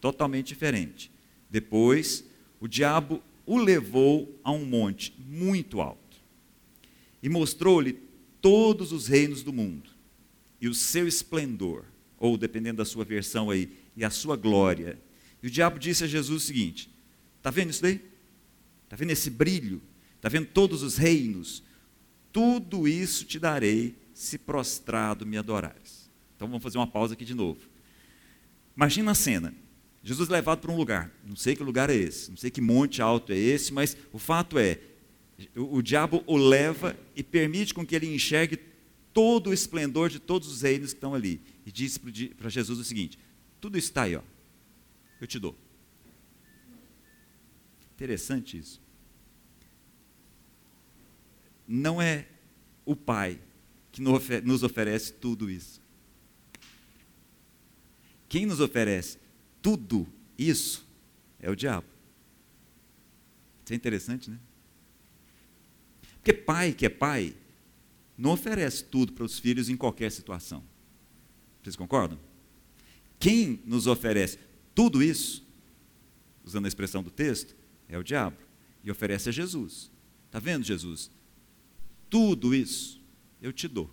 totalmente 0.00 0.48
diferente. 0.48 1.10
Depois, 1.50 2.24
o 2.60 2.68
diabo 2.68 3.22
o 3.44 3.58
levou 3.58 4.38
a 4.42 4.50
um 4.52 4.64
monte 4.64 5.14
muito 5.18 5.80
alto 5.80 6.05
e 7.26 7.28
mostrou-lhe 7.28 7.94
todos 8.40 8.92
os 8.92 9.08
reinos 9.08 9.42
do 9.42 9.52
mundo 9.52 9.90
e 10.60 10.68
o 10.68 10.74
seu 10.74 11.08
esplendor, 11.08 11.84
ou 12.16 12.38
dependendo 12.38 12.76
da 12.76 12.84
sua 12.84 13.04
versão 13.04 13.50
aí, 13.50 13.68
e 13.96 14.04
a 14.04 14.10
sua 14.10 14.36
glória. 14.36 14.96
E 15.42 15.48
o 15.48 15.50
diabo 15.50 15.76
disse 15.76 16.04
a 16.04 16.06
Jesus 16.06 16.44
o 16.44 16.46
seguinte: 16.46 16.88
Está 17.36 17.50
vendo 17.50 17.70
isso 17.70 17.82
daí? 17.82 18.00
Está 18.84 18.94
vendo 18.94 19.10
esse 19.10 19.28
brilho? 19.28 19.82
Está 20.14 20.28
vendo 20.28 20.46
todos 20.46 20.84
os 20.84 20.96
reinos? 20.96 21.64
Tudo 22.30 22.86
isso 22.86 23.24
te 23.24 23.40
darei 23.40 23.96
se 24.14 24.38
prostrado 24.38 25.26
me 25.26 25.36
adorares. 25.36 26.08
Então 26.36 26.46
vamos 26.46 26.62
fazer 26.62 26.78
uma 26.78 26.86
pausa 26.86 27.14
aqui 27.14 27.24
de 27.24 27.34
novo. 27.34 27.58
Imagina 28.76 29.10
a 29.10 29.16
cena. 29.16 29.52
Jesus 30.00 30.28
levado 30.28 30.60
para 30.60 30.70
um 30.70 30.76
lugar. 30.76 31.10
Não 31.26 31.34
sei 31.34 31.56
que 31.56 31.62
lugar 31.64 31.90
é 31.90 31.96
esse, 31.96 32.30
não 32.30 32.36
sei 32.36 32.52
que 32.52 32.60
monte 32.60 33.02
alto 33.02 33.32
é 33.32 33.36
esse, 33.36 33.72
mas 33.72 33.96
o 34.12 34.18
fato 34.18 34.60
é, 34.60 34.78
o, 35.54 35.76
o 35.76 35.82
diabo 35.82 36.22
o 36.26 36.36
leva 36.36 36.96
e 37.14 37.22
permite 37.22 37.74
com 37.74 37.84
que 37.84 37.94
ele 37.94 38.14
enxergue 38.14 38.58
todo 39.12 39.50
o 39.50 39.52
esplendor 39.52 40.08
de 40.08 40.18
todos 40.18 40.48
os 40.48 40.62
reinos 40.62 40.92
que 40.92 40.96
estão 40.96 41.14
ali. 41.14 41.40
E 41.64 41.72
disse 41.72 41.98
para 42.36 42.48
Jesus 42.48 42.78
o 42.78 42.84
seguinte: 42.84 43.18
tudo 43.60 43.76
está 43.78 44.02
aí, 44.02 44.16
ó. 44.16 44.22
Eu 45.20 45.26
te 45.26 45.38
dou. 45.38 45.56
Interessante 47.94 48.58
isso. 48.58 48.80
Não 51.66 52.00
é 52.00 52.26
o 52.84 52.94
Pai 52.94 53.40
que 53.90 54.02
nos 54.02 54.62
oferece 54.62 55.14
tudo 55.14 55.50
isso. 55.50 55.80
Quem 58.28 58.44
nos 58.44 58.60
oferece 58.60 59.18
tudo 59.62 60.06
isso 60.38 60.86
é 61.40 61.50
o 61.50 61.56
diabo. 61.56 61.86
Isso 63.64 63.72
é 63.72 63.76
interessante, 63.76 64.30
né? 64.30 64.38
Porque 66.26 66.40
pai 66.40 66.72
que 66.72 66.84
é 66.84 66.88
pai 66.88 67.36
não 68.18 68.32
oferece 68.32 68.82
tudo 68.82 69.12
para 69.12 69.22
os 69.22 69.38
filhos 69.38 69.68
em 69.68 69.76
qualquer 69.76 70.10
situação. 70.10 70.60
Vocês 71.62 71.76
concordam? 71.76 72.18
Quem 73.16 73.62
nos 73.64 73.86
oferece 73.86 74.36
tudo 74.74 75.00
isso, 75.04 75.46
usando 76.44 76.64
a 76.64 76.68
expressão 76.68 77.00
do 77.00 77.12
texto, 77.12 77.54
é 77.88 77.96
o 77.96 78.02
diabo. 78.02 78.36
E 78.82 78.90
oferece 78.90 79.28
a 79.28 79.32
Jesus. 79.32 79.88
Está 80.26 80.40
vendo, 80.40 80.64
Jesus? 80.64 81.12
Tudo 82.10 82.52
isso 82.52 83.00
eu 83.40 83.52
te 83.52 83.68
dou. 83.68 83.88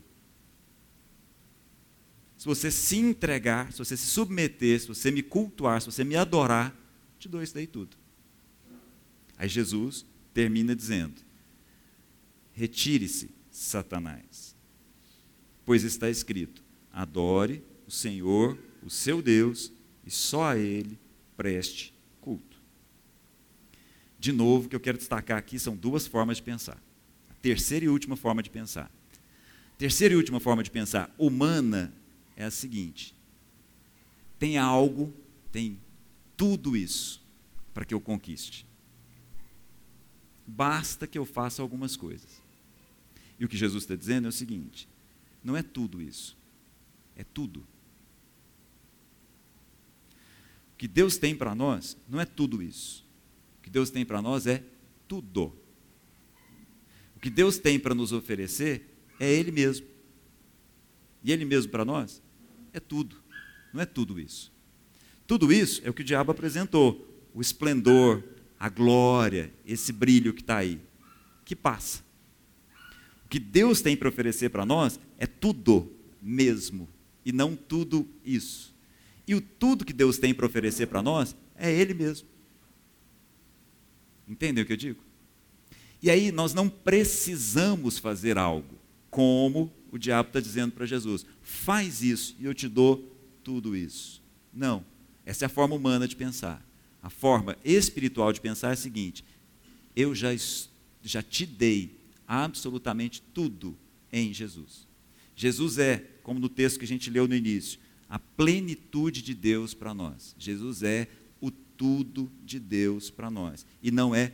Se 2.36 2.48
você 2.48 2.72
se 2.72 2.98
entregar, 2.98 3.72
se 3.72 3.78
você 3.78 3.96
se 3.96 4.08
submeter, 4.08 4.82
se 4.82 4.88
você 4.88 5.12
me 5.12 5.22
cultuar, 5.22 5.82
se 5.82 5.86
você 5.86 6.04
me 6.04 6.16
adorar, 6.16 6.76
te 7.20 7.30
dou 7.30 7.44
isso 7.44 7.54
daí 7.54 7.68
tudo. 7.68 7.96
Aí 9.38 9.48
Jesus 9.48 10.04
termina 10.34 10.76
dizendo: 10.76 11.22
Retire-se, 12.54 13.32
Satanás. 13.52 14.56
Pois 15.66 15.84
está 15.84 16.10
escrito: 16.10 16.64
adore 16.92 17.64
o 17.88 17.92
Senhor, 17.92 18.58
o 18.84 18.90
seu 18.90 19.22
Deus, 19.22 19.72
e 20.06 20.12
só 20.12 20.52
a 20.52 20.58
Ele 20.58 21.00
preste 21.36 21.94
culto. 22.22 22.62
De 24.20 24.32
novo, 24.32 24.68
o 24.68 24.70
que 24.70 24.76
eu 24.76 24.80
quero 24.80 24.98
destacar 24.98 25.38
aqui 25.38 25.60
são 25.60 25.76
duas 25.76 26.08
formas 26.08 26.38
de 26.38 26.44
pensar. 26.44 26.82
A 27.30 27.34
terceira 27.42 27.86
e 27.86 27.90
última 27.90 28.16
forma 28.16 28.42
de 28.42 28.50
pensar. 28.50 28.92
A 29.74 29.78
terceira 29.78 30.14
e 30.14 30.18
última 30.18 30.40
forma 30.40 30.64
de 30.64 30.72
pensar, 30.72 31.14
humana, 31.18 31.94
é 32.36 32.46
a 32.46 32.52
seguinte: 32.52 33.16
tem 34.40 34.58
algo, 34.58 35.14
tem 35.52 35.80
tudo 36.38 36.78
isso 36.78 37.22
para 37.74 37.86
que 37.86 37.94
eu 37.94 38.00
conquiste. 38.00 38.66
Basta 40.46 41.08
que 41.08 41.18
eu 41.18 41.26
faça 41.26 41.62
algumas 41.62 41.96
coisas. 41.96 42.43
E 43.44 43.46
o 43.46 43.50
que 43.50 43.58
Jesus 43.58 43.84
está 43.84 43.94
dizendo 43.94 44.24
é 44.24 44.30
o 44.30 44.32
seguinte: 44.32 44.88
não 45.44 45.58
é 45.58 45.62
tudo 45.62 46.02
isso, 46.02 46.38
é 47.14 47.26
tudo. 47.26 47.60
O 50.72 50.78
que 50.78 50.88
Deus 50.88 51.18
tem 51.18 51.36
para 51.36 51.54
nós 51.54 51.98
não 52.08 52.22
é 52.22 52.26
tudo 52.26 52.64
isso. 52.64 53.06
O 53.60 53.64
que 53.64 53.70
Deus 53.70 53.90
tem 53.90 54.06
para 54.06 54.22
nós 54.22 54.48
é 54.48 54.64
tudo. 55.10 55.54
O 57.18 57.20
que 57.20 57.30
Deus 57.30 57.58
tem 57.58 57.78
para 57.78 57.94
nos 57.94 58.14
oferecer 58.14 58.96
é 59.20 59.30
Ele 59.30 59.52
mesmo. 59.52 59.86
E 61.22 61.30
Ele 61.30 61.44
mesmo 61.44 61.70
para 61.70 61.84
nós 61.84 62.24
é 62.72 62.80
tudo. 62.80 63.18
Não 63.74 63.82
é 63.82 63.86
tudo 63.86 64.22
isso. 64.22 64.54
Tudo 65.28 65.52
isso 65.52 65.82
é 65.84 65.90
o 65.90 65.94
que 65.94 66.02
o 66.02 66.06
diabo 66.06 66.32
apresentou: 66.32 67.28
o 67.34 67.42
esplendor, 67.42 68.24
a 68.58 68.70
glória, 68.70 69.54
esse 69.66 69.92
brilho 69.92 70.34
que 70.34 70.40
está 70.40 70.60
aí, 70.60 70.80
que 71.44 71.58
passa. 71.58 72.13
Que 73.34 73.40
Deus 73.40 73.82
tem 73.82 73.98
para 73.98 74.10
oferecer 74.10 74.52
para 74.52 74.64
nós 74.64 75.00
é 75.18 75.26
tudo 75.26 75.92
mesmo, 76.22 76.88
e 77.26 77.32
não 77.32 77.56
tudo 77.56 78.08
isso. 78.24 78.76
E 79.28 79.34
o 79.34 79.42
tudo 79.42 79.84
que 79.84 79.92
Deus 79.92 80.20
tem 80.20 80.36
para 80.36 80.46
oferecer 80.46 80.86
para 80.86 81.02
nós 81.02 81.36
é 81.56 81.74
Ele 81.74 81.96
mesmo. 81.96 82.28
Entendem 84.30 84.64
o 84.64 84.68
que 84.68 84.74
eu 84.74 84.78
digo? 84.78 85.02
E 86.00 86.12
aí 86.12 86.32
nós 86.32 86.54
não 86.54 86.70
precisamos 86.70 87.98
fazer 87.98 88.38
algo, 88.38 88.78
como 89.10 89.74
o 89.92 89.98
diabo 89.98 90.28
está 90.28 90.40
dizendo 90.40 90.72
para 90.72 90.86
Jesus: 90.86 91.26
faz 91.42 92.04
isso 92.04 92.36
e 92.40 92.46
eu 92.46 92.54
te 92.54 92.68
dou 92.68 93.18
tudo 93.44 93.76
isso. 93.76 94.22
Não, 94.54 94.86
essa 95.26 95.46
é 95.46 95.48
a 95.48 95.50
forma 95.50 95.74
humana 95.74 96.08
de 96.08 96.16
pensar. 96.16 96.64
A 97.02 97.10
forma 97.10 97.58
espiritual 97.66 98.32
de 98.32 98.40
pensar 98.40 98.70
é 98.70 98.74
a 98.74 98.76
seguinte: 98.76 99.26
eu 99.96 100.14
já, 100.14 100.30
já 101.02 101.24
te 101.24 101.48
dei 101.48 102.03
absolutamente 102.28 103.22
tudo 103.22 103.78
em 104.12 104.34
Jesus. 104.34 104.88
Jesus 105.36 105.78
é, 105.78 105.98
como 106.22 106.40
no 106.40 106.50
texto 106.50 106.80
que 106.80 106.86
a 106.86 106.88
gente 106.88 107.10
leu 107.10 107.28
no 107.28 107.36
início, 107.36 107.80
a 108.08 108.20
plenitude 108.20 109.22
de 109.22 109.34
Deus 109.34 109.74
para 109.74 109.94
nós. 109.94 110.36
Jesus 110.38 110.84
é 110.84 111.08
o 111.42 111.50
tudo 111.50 112.32
de 112.44 112.60
Deus 112.60 113.10
para 113.10 113.30
nós. 113.30 113.66
E 113.82 113.90
não 113.90 114.14
é 114.14 114.32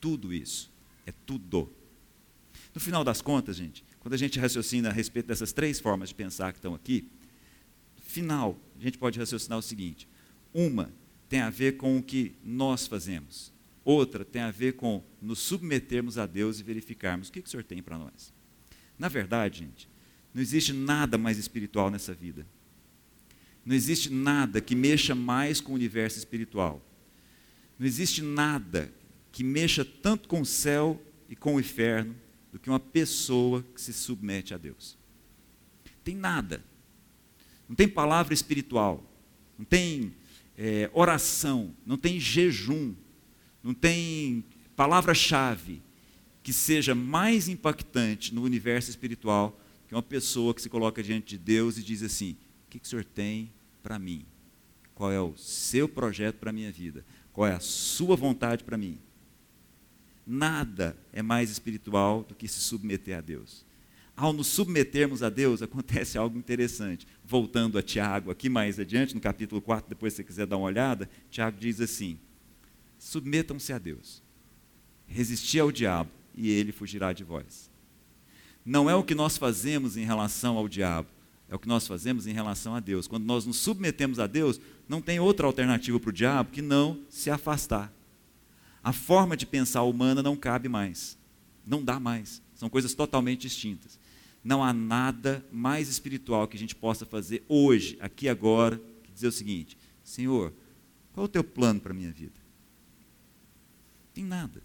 tudo 0.00 0.32
isso, 0.32 0.70
é 1.06 1.12
tudo. 1.24 1.72
No 2.74 2.80
final 2.80 3.04
das 3.04 3.22
contas, 3.22 3.56
gente, 3.56 3.84
quando 4.00 4.14
a 4.14 4.16
gente 4.16 4.38
raciocina 4.38 4.88
a 4.88 4.92
respeito 4.92 5.26
dessas 5.26 5.52
três 5.52 5.78
formas 5.78 6.08
de 6.08 6.14
pensar 6.14 6.52
que 6.52 6.58
estão 6.58 6.74
aqui, 6.74 7.08
final, 8.00 8.58
a 8.78 8.82
gente 8.82 8.98
pode 8.98 9.18
raciocinar 9.18 9.58
o 9.58 9.62
seguinte: 9.62 10.08
uma 10.52 10.92
tem 11.28 11.40
a 11.40 11.50
ver 11.50 11.76
com 11.76 11.96
o 11.96 12.02
que 12.02 12.34
nós 12.42 12.86
fazemos. 12.86 13.52
Outra 13.84 14.24
tem 14.24 14.42
a 14.42 14.50
ver 14.50 14.74
com 14.74 15.02
nos 15.20 15.38
submetermos 15.38 16.18
a 16.18 16.26
Deus 16.26 16.60
e 16.60 16.62
verificarmos 16.62 17.28
o 17.28 17.32
que, 17.32 17.40
que 17.40 17.48
o 17.48 17.50
Senhor 17.50 17.64
tem 17.64 17.82
para 17.82 17.98
nós. 17.98 18.32
Na 18.98 19.08
verdade, 19.08 19.60
gente, 19.60 19.88
não 20.34 20.42
existe 20.42 20.72
nada 20.72 21.16
mais 21.16 21.38
espiritual 21.38 21.90
nessa 21.90 22.14
vida. 22.14 22.46
Não 23.64 23.74
existe 23.74 24.10
nada 24.10 24.60
que 24.60 24.74
mexa 24.74 25.14
mais 25.14 25.60
com 25.60 25.72
o 25.72 25.74
universo 25.74 26.18
espiritual. 26.18 26.84
Não 27.78 27.86
existe 27.86 28.22
nada 28.22 28.92
que 29.32 29.42
mexa 29.42 29.84
tanto 29.84 30.28
com 30.28 30.40
o 30.40 30.46
céu 30.46 31.00
e 31.28 31.36
com 31.36 31.54
o 31.54 31.60
inferno 31.60 32.14
do 32.52 32.58
que 32.58 32.68
uma 32.68 32.80
pessoa 32.80 33.64
que 33.74 33.80
se 33.80 33.92
submete 33.92 34.52
a 34.52 34.58
Deus. 34.58 34.98
Tem 36.02 36.14
nada. 36.14 36.62
Não 37.68 37.76
tem 37.76 37.88
palavra 37.88 38.34
espiritual. 38.34 39.04
Não 39.56 39.64
tem 39.64 40.14
é, 40.56 40.90
oração, 40.92 41.74
não 41.86 41.96
tem 41.96 42.18
jejum, 42.18 42.94
não 43.62 43.74
tem 43.74 44.44
palavra-chave 44.76 45.82
que 46.42 46.52
seja 46.52 46.94
mais 46.94 47.48
impactante 47.48 48.34
no 48.34 48.42
universo 48.42 48.90
espiritual 48.90 49.58
que 49.86 49.94
uma 49.94 50.02
pessoa 50.02 50.54
que 50.54 50.62
se 50.62 50.68
coloca 50.68 51.02
diante 51.02 51.30
de 51.30 51.38
Deus 51.38 51.76
e 51.76 51.82
diz 51.82 52.02
assim: 52.02 52.36
O 52.66 52.70
que, 52.70 52.78
que 52.78 52.86
o 52.86 52.88
Senhor 52.88 53.04
tem 53.04 53.52
para 53.82 53.98
mim? 53.98 54.24
Qual 54.94 55.10
é 55.10 55.20
o 55.20 55.36
seu 55.36 55.88
projeto 55.88 56.36
para 56.36 56.50
a 56.50 56.52
minha 56.52 56.70
vida? 56.70 57.04
Qual 57.32 57.46
é 57.46 57.52
a 57.52 57.60
sua 57.60 58.16
vontade 58.16 58.64
para 58.64 58.76
mim? 58.76 58.98
Nada 60.26 60.96
é 61.12 61.22
mais 61.22 61.50
espiritual 61.50 62.22
do 62.22 62.34
que 62.34 62.46
se 62.46 62.60
submeter 62.60 63.16
a 63.16 63.20
Deus 63.20 63.64
ao 64.20 64.34
nos 64.34 64.48
submetermos 64.48 65.22
a 65.22 65.30
Deus, 65.30 65.62
acontece 65.62 66.18
algo 66.18 66.38
interessante. 66.38 67.06
Voltando 67.24 67.78
a 67.78 67.82
Tiago, 67.82 68.30
aqui 68.30 68.48
mais 68.48 68.78
adiante, 68.78 69.14
no 69.14 69.20
capítulo 69.20 69.62
4, 69.62 69.88
depois 69.88 70.12
se 70.12 70.18
você 70.18 70.24
quiser 70.24 70.46
dar 70.46 70.58
uma 70.58 70.66
olhada, 70.66 71.08
Tiago 71.30 71.56
diz 71.58 71.80
assim: 71.80 72.18
submetam-se 73.00 73.72
a 73.72 73.78
Deus, 73.78 74.22
resisti 75.06 75.58
ao 75.58 75.72
diabo 75.72 76.10
e 76.34 76.50
ele 76.50 76.70
fugirá 76.70 77.12
de 77.14 77.24
vós. 77.24 77.70
Não 78.64 78.88
é 78.90 78.94
o 78.94 79.02
que 79.02 79.14
nós 79.14 79.38
fazemos 79.38 79.96
em 79.96 80.04
relação 80.04 80.58
ao 80.58 80.68
diabo, 80.68 81.08
é 81.48 81.54
o 81.54 81.58
que 81.58 81.66
nós 81.66 81.86
fazemos 81.86 82.26
em 82.26 82.32
relação 82.32 82.74
a 82.74 82.80
Deus. 82.80 83.08
Quando 83.08 83.24
nós 83.24 83.46
nos 83.46 83.56
submetemos 83.56 84.20
a 84.20 84.26
Deus, 84.26 84.60
não 84.86 85.00
tem 85.00 85.18
outra 85.18 85.46
alternativa 85.46 85.98
para 85.98 86.10
o 86.10 86.12
diabo 86.12 86.52
que 86.52 86.60
não 86.60 87.00
se 87.08 87.30
afastar. 87.30 87.90
A 88.84 88.92
forma 88.92 89.36
de 89.36 89.46
pensar 89.46 89.82
humana 89.82 90.22
não 90.22 90.36
cabe 90.36 90.68
mais, 90.68 91.18
não 91.66 91.82
dá 91.82 91.98
mais, 91.98 92.42
são 92.54 92.68
coisas 92.68 92.92
totalmente 92.92 93.40
distintas. 93.40 93.98
Não 94.44 94.62
há 94.62 94.72
nada 94.72 95.44
mais 95.50 95.88
espiritual 95.88 96.46
que 96.46 96.56
a 96.56 96.60
gente 96.60 96.74
possa 96.74 97.06
fazer 97.06 97.42
hoje, 97.48 97.96
aqui 98.00 98.28
agora, 98.28 98.80
que 99.02 99.10
dizer 99.10 99.28
o 99.28 99.32
seguinte: 99.32 99.76
Senhor, 100.04 100.52
qual 101.12 101.24
é 101.24 101.28
o 101.28 101.28
teu 101.28 101.42
plano 101.42 101.80
para 101.80 101.92
a 101.92 101.96
minha 101.96 102.12
vida? 102.12 102.39
Tem 104.12 104.24
nada. 104.24 104.62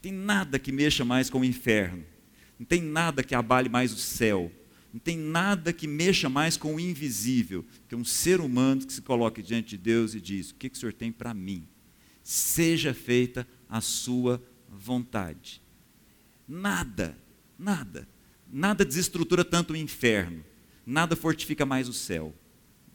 Tem 0.00 0.12
nada 0.12 0.58
que 0.58 0.72
mexa 0.72 1.04
mais 1.04 1.28
com 1.28 1.40
o 1.40 1.44
inferno. 1.44 2.04
Não 2.58 2.66
tem 2.66 2.82
nada 2.82 3.22
que 3.22 3.34
abale 3.34 3.68
mais 3.68 3.92
o 3.92 3.96
céu. 3.96 4.52
Não 4.92 5.00
tem 5.00 5.16
nada 5.16 5.72
que 5.72 5.86
mexa 5.86 6.28
mais 6.28 6.56
com 6.56 6.74
o 6.74 6.80
invisível 6.80 7.64
que 7.88 7.94
um 7.94 8.04
ser 8.04 8.40
humano 8.40 8.84
que 8.84 8.92
se 8.92 9.02
coloque 9.02 9.42
diante 9.42 9.70
de 9.70 9.78
Deus 9.78 10.14
e 10.14 10.20
diz: 10.20 10.50
O 10.50 10.54
que, 10.56 10.68
que 10.68 10.76
o 10.76 10.80
Senhor 10.80 10.92
tem 10.92 11.12
para 11.12 11.32
mim? 11.32 11.66
Seja 12.22 12.92
feita 12.92 13.46
a 13.68 13.80
sua 13.80 14.42
vontade. 14.68 15.62
Nada, 16.48 17.16
nada 17.58 18.08
Nada 18.52 18.84
desestrutura 18.84 19.44
tanto 19.44 19.72
o 19.72 19.76
inferno, 19.76 20.44
nada 20.84 21.14
fortifica 21.14 21.64
mais 21.64 21.88
o 21.88 21.92
céu 21.92 22.34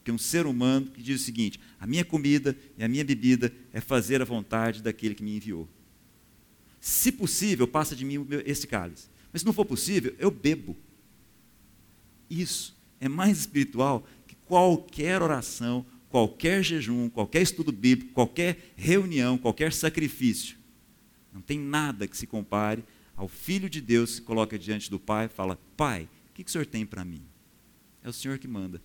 que 0.06 0.12
um 0.12 0.18
ser 0.18 0.46
humano 0.46 0.86
que 0.86 1.02
diz 1.02 1.20
o 1.20 1.24
seguinte: 1.26 1.60
a 1.80 1.88
minha 1.88 2.06
comida 2.06 2.56
e 2.78 2.84
a 2.84 2.88
minha 2.88 3.04
bebida 3.04 3.52
é 3.74 3.82
fazer 3.82 4.22
a 4.22 4.26
vontade 4.26 4.82
daquele 4.82 5.16
que 5.16 5.24
me 5.24 5.36
enviou. 5.36 5.68
Se 6.80 7.12
possível, 7.12 7.68
passa 7.68 7.96
de 7.96 8.06
mim 8.06 8.26
esse 8.46 8.68
cálice. 8.68 9.10
Mas 9.34 9.42
se 9.42 9.46
não 9.46 9.52
for 9.52 9.66
possível, 9.66 10.16
eu 10.20 10.30
bebo. 10.30 10.78
Isso 12.30 12.78
é 13.00 13.10
mais 13.10 13.40
espiritual 13.40 14.08
que 14.28 14.36
qualquer 14.46 15.22
oração, 15.22 15.84
qualquer 16.08 16.64
jejum, 16.64 17.10
qualquer 17.10 17.42
estudo 17.42 17.72
bíblico, 17.72 18.14
qualquer 18.14 18.74
reunião, 18.76 19.38
qualquer 19.38 19.74
sacrifício. 19.74 20.56
Não 21.34 21.42
tem 21.42 21.60
nada 21.60 22.08
que 22.08 22.16
se 22.16 22.28
compare 22.28 22.84
ao 23.18 23.28
Filho 23.28 23.70
de 23.70 23.82
Deus 23.82 24.16
se 24.16 24.22
coloca 24.22 24.60
diante 24.60 24.90
do 24.90 25.00
Pai 25.00 25.26
e 25.26 25.30
fala: 25.30 25.60
Pai, 25.76 26.08
o 26.30 26.34
que, 26.34 26.44
que 26.44 26.50
o 26.50 26.52
Senhor 26.52 26.66
tem 26.68 26.86
para 26.86 27.04
mim? 27.04 27.24
É 28.04 28.10
o 28.10 28.14
Senhor 28.14 28.38
que 28.38 28.48
manda. 28.48 28.82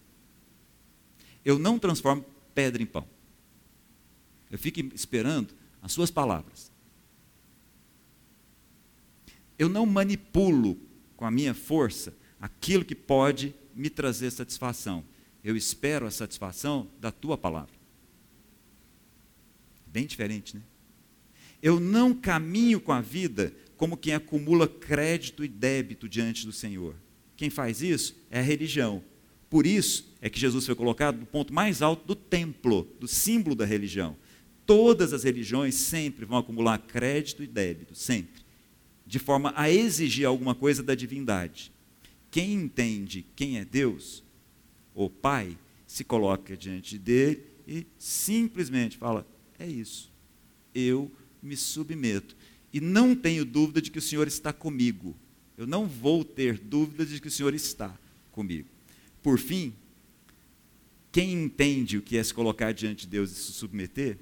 Eu 1.45 1.59
não 1.59 1.79
transformo 1.79 2.25
pedra 2.55 2.83
em 2.83 2.87
pão. 2.87 3.07
Eu 4.51 4.59
fico 4.59 4.81
esperando 4.95 5.55
as 5.83 5.93
Suas 5.93 6.11
palavras. 6.11 6.71
Eu 9.59 9.69
não 9.69 9.85
manipulo 9.87 10.79
com 11.17 11.25
a 11.25 11.31
minha 11.31 11.55
força 11.55 12.15
aquilo 12.41 12.85
que 12.85 12.95
pode 12.95 13.55
me 13.75 13.91
trazer 13.91 14.31
satisfação. 14.31 15.05
Eu 15.45 15.57
espero 15.57 16.07
a 16.07 16.11
satisfação 16.11 16.89
da 16.99 17.13
tua 17.13 17.37
palavra. 17.37 17.75
Bem 19.87 20.07
diferente, 20.07 20.57
né? 20.57 20.63
Eu 21.63 21.79
não 21.79 22.15
caminho 22.15 22.81
com 22.81 22.93
a 22.93 23.01
vida 23.01 23.55
como 23.77 23.97
quem 23.97 24.15
acumula 24.15 24.67
crédito 24.69 25.45
e 25.45 25.49
débito 25.49 26.09
diante 26.09 26.47
do 26.47 26.53
Senhor. 26.53 26.95
Quem 27.37 27.51
faz 27.51 27.83
isso 27.83 28.17
é 28.31 28.39
a 28.39 28.43
religião. 28.43 29.03
Por 29.51 29.67
isso 29.67 30.15
é 30.23 30.31
que 30.31 30.39
Jesus 30.39 30.65
foi 30.65 30.77
colocado 30.77 31.19
no 31.19 31.27
ponto 31.27 31.53
mais 31.53 31.83
alto 31.83 32.07
do 32.07 32.15
templo, 32.15 32.87
do 33.01 33.09
símbolo 33.09 33.57
da 33.57 33.65
religião. 33.65 34.17
Todas 34.65 35.13
as 35.13 35.25
religiões 35.25 35.75
sempre 35.75 36.25
vão 36.25 36.39
acumular 36.39 36.79
crédito 36.79 37.43
e 37.43 37.49
débito, 37.49 37.97
sempre, 37.97 38.43
de 39.05 39.19
forma 39.19 39.53
a 39.57 39.69
exigir 39.69 40.25
alguma 40.25 40.55
coisa 40.55 40.85
da 40.85 40.95
divindade. 40.95 41.73
Quem 42.31 42.55
entende 42.55 43.27
quem 43.35 43.59
é 43.59 43.65
Deus, 43.65 44.23
o 44.95 45.11
Pai, 45.11 45.59
se 45.85 46.05
coloca 46.05 46.57
diante 46.57 46.97
dele 46.97 47.43
e 47.67 47.85
simplesmente 47.99 48.97
fala: 48.97 49.27
é 49.59 49.67
isso, 49.67 50.13
eu 50.73 51.11
me 51.43 51.57
submeto 51.57 52.37
e 52.73 52.81
não 52.81 53.17
tenho 53.17 53.45
dúvida 53.45 53.83
de 53.83 53.91
que 53.91 53.99
o 53.99 54.03
Senhor 54.03 54.29
está 54.29 54.53
comigo. 54.53 55.17
Eu 55.59 55.67
não 55.67 55.87
vou 55.87 56.25
ter 56.25 56.57
dúvida 56.57 57.05
de 57.05 57.21
que 57.21 57.27
o 57.27 57.31
Senhor 57.31 57.53
está 57.53 57.99
comigo. 58.31 58.69
Por 59.23 59.39
fim, 59.39 59.75
quem 61.13 61.33
entende 61.33 61.99
o 61.99 62.03
que 62.03 62.17
é 62.17 62.23
se 62.23 62.33
colocar 62.33 62.73
diante 62.73 63.03
de 63.03 63.09
Deus 63.09 63.31
e 63.31 63.35
se 63.35 63.53
submeter, 63.53 64.19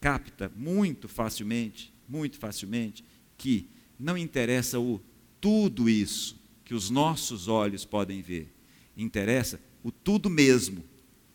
capta 0.00 0.50
muito 0.56 1.08
facilmente, 1.08 1.92
muito 2.08 2.38
facilmente, 2.38 3.04
que 3.36 3.68
não 3.98 4.16
interessa 4.16 4.78
o 4.78 5.00
tudo 5.40 5.88
isso 5.88 6.36
que 6.64 6.74
os 6.74 6.90
nossos 6.90 7.48
olhos 7.48 7.84
podem 7.84 8.22
ver. 8.22 8.52
Interessa 8.96 9.60
o 9.82 9.90
tudo 9.90 10.30
mesmo, 10.30 10.82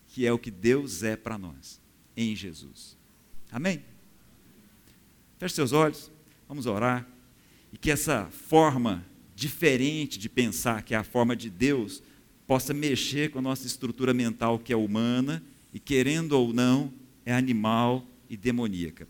que 0.07 0.25
é 0.25 0.33
o 0.33 0.39
que 0.39 0.49
Deus 0.49 1.03
é 1.03 1.15
para 1.15 1.37
nós, 1.37 1.79
em 2.17 2.35
Jesus. 2.35 2.97
Amém? 3.51 3.83
Feche 5.37 5.55
seus 5.55 5.71
olhos. 5.71 6.11
Vamos 6.47 6.65
orar. 6.65 7.07
E 7.71 7.77
que 7.77 7.91
essa 7.91 8.25
forma 8.25 9.05
diferente 9.35 10.17
de 10.17 10.27
pensar, 10.27 10.81
que 10.83 10.93
é 10.93 10.97
a 10.97 11.03
forma 11.03 11.35
de 11.35 11.49
Deus, 11.49 12.01
possa 12.49 12.73
mexer 12.73 13.29
com 13.29 13.37
a 13.37 13.41
nossa 13.43 13.67
estrutura 13.67 14.11
mental, 14.11 14.57
que 14.57 14.73
é 14.73 14.75
humana, 14.75 15.43
e 15.71 15.79
querendo 15.79 16.31
ou 16.31 16.51
não, 16.51 16.91
é 17.23 17.31
animal 17.31 18.03
e 18.27 18.35
demoníaca. 18.35 19.07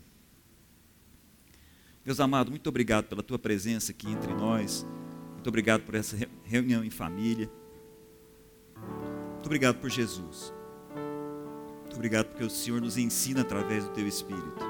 Deus 2.04 2.20
amado, 2.20 2.50
muito 2.50 2.68
obrigado 2.68 3.06
pela 3.06 3.22
tua 3.22 3.38
presença 3.38 3.92
aqui 3.92 4.10
entre 4.10 4.34
nós. 4.34 4.86
Muito 5.32 5.46
obrigado 5.48 5.84
por 5.84 5.94
essa 5.94 6.18
reunião 6.44 6.84
em 6.84 6.90
família. 6.90 7.50
Muito 8.76 9.46
obrigado 9.46 9.78
por 9.78 9.88
Jesus. 9.88 10.52
Muito 11.80 11.94
obrigado 11.94 12.26
porque 12.26 12.44
o 12.44 12.50
Senhor 12.50 12.78
nos 12.78 12.98
ensina 12.98 13.40
através 13.40 13.84
do 13.84 13.90
teu 13.92 14.06
Espírito. 14.06 14.66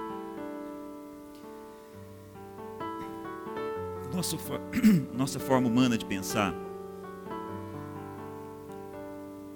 Nossa, 4.14 4.36
nossa 5.12 5.40
forma 5.40 5.66
humana 5.66 5.98
de 5.98 6.06
pensar, 6.06 6.54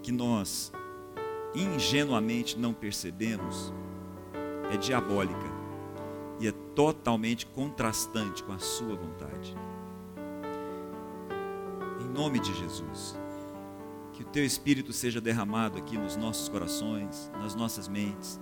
que 0.05 0.13
nós 0.13 0.71
ingenuamente 1.55 2.59
não 2.59 2.75
percebemos, 2.75 3.73
é 4.71 4.77
diabólica 4.77 5.55
e 6.39 6.47
é 6.47 6.53
totalmente 6.75 7.47
contrastante 7.47 8.43
com 8.45 8.53
a 8.53 8.59
Sua 8.59 8.95
vontade. 8.95 9.57
Em 12.03 12.09
nome 12.13 12.39
de 12.39 12.53
Jesus, 12.55 13.19
que 14.13 14.23
o 14.23 14.27
Teu 14.27 14.45
Espírito 14.45 14.93
seja 14.93 15.23
derramado 15.23 15.79
aqui 15.79 15.97
nos 15.97 16.17
nossos 16.17 16.51
corações, 16.51 17.33
nas 17.41 17.55
nossas 17.55 17.89
mentes, 17.89 18.39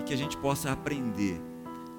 e 0.00 0.02
que 0.02 0.12
a 0.12 0.16
gente 0.16 0.36
possa 0.36 0.72
aprender 0.72 1.40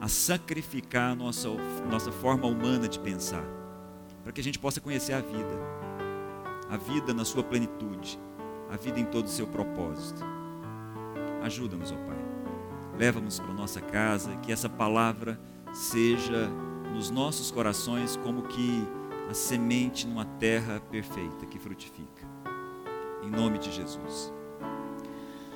a 0.01 0.10
sacrificar 0.10 1.12
a 1.13 1.15
nossa, 1.15 1.47
nossa 1.89 2.12
forma 2.12 2.45
humana 2.45 2.89
de 2.89 2.99
pensar, 2.99 3.45
para 4.23 4.34
que 4.34 4.41
a 4.41 4.43
gente 4.43 4.60
possa 4.60 4.82
conhecer 4.82 5.13
a 5.13 5.21
vida, 5.21 5.58
a 6.69 6.75
vida 6.75 7.13
na 7.13 7.23
sua 7.23 7.43
plenitude, 7.43 8.19
a 8.69 8.77
vida 8.77 8.99
em 8.99 9.06
todo 9.06 9.25
o 9.25 9.30
seu 9.30 9.47
propósito. 9.47 10.23
Ajuda-nos, 11.41 11.91
ó 11.91 11.95
Pai. 11.95 12.17
Leva-nos 12.97 13.39
para 13.39 13.53
nossa 13.53 13.80
casa, 13.80 14.36
que 14.38 14.51
essa 14.51 14.67
palavra 14.67 15.39
seja 15.73 16.47
nos 16.93 17.10
nossos 17.10 17.51
corações 17.51 18.17
como 18.17 18.43
que 18.43 18.88
a 19.30 19.34
semente 19.34 20.08
numa 20.08 20.25
terra 20.25 20.82
perfeita 20.89 21.45
que 21.45 21.60
frutifica. 21.60 22.25
Em 23.23 23.30
nome 23.30 23.60
de 23.60 23.71
Jesus. 23.71 24.34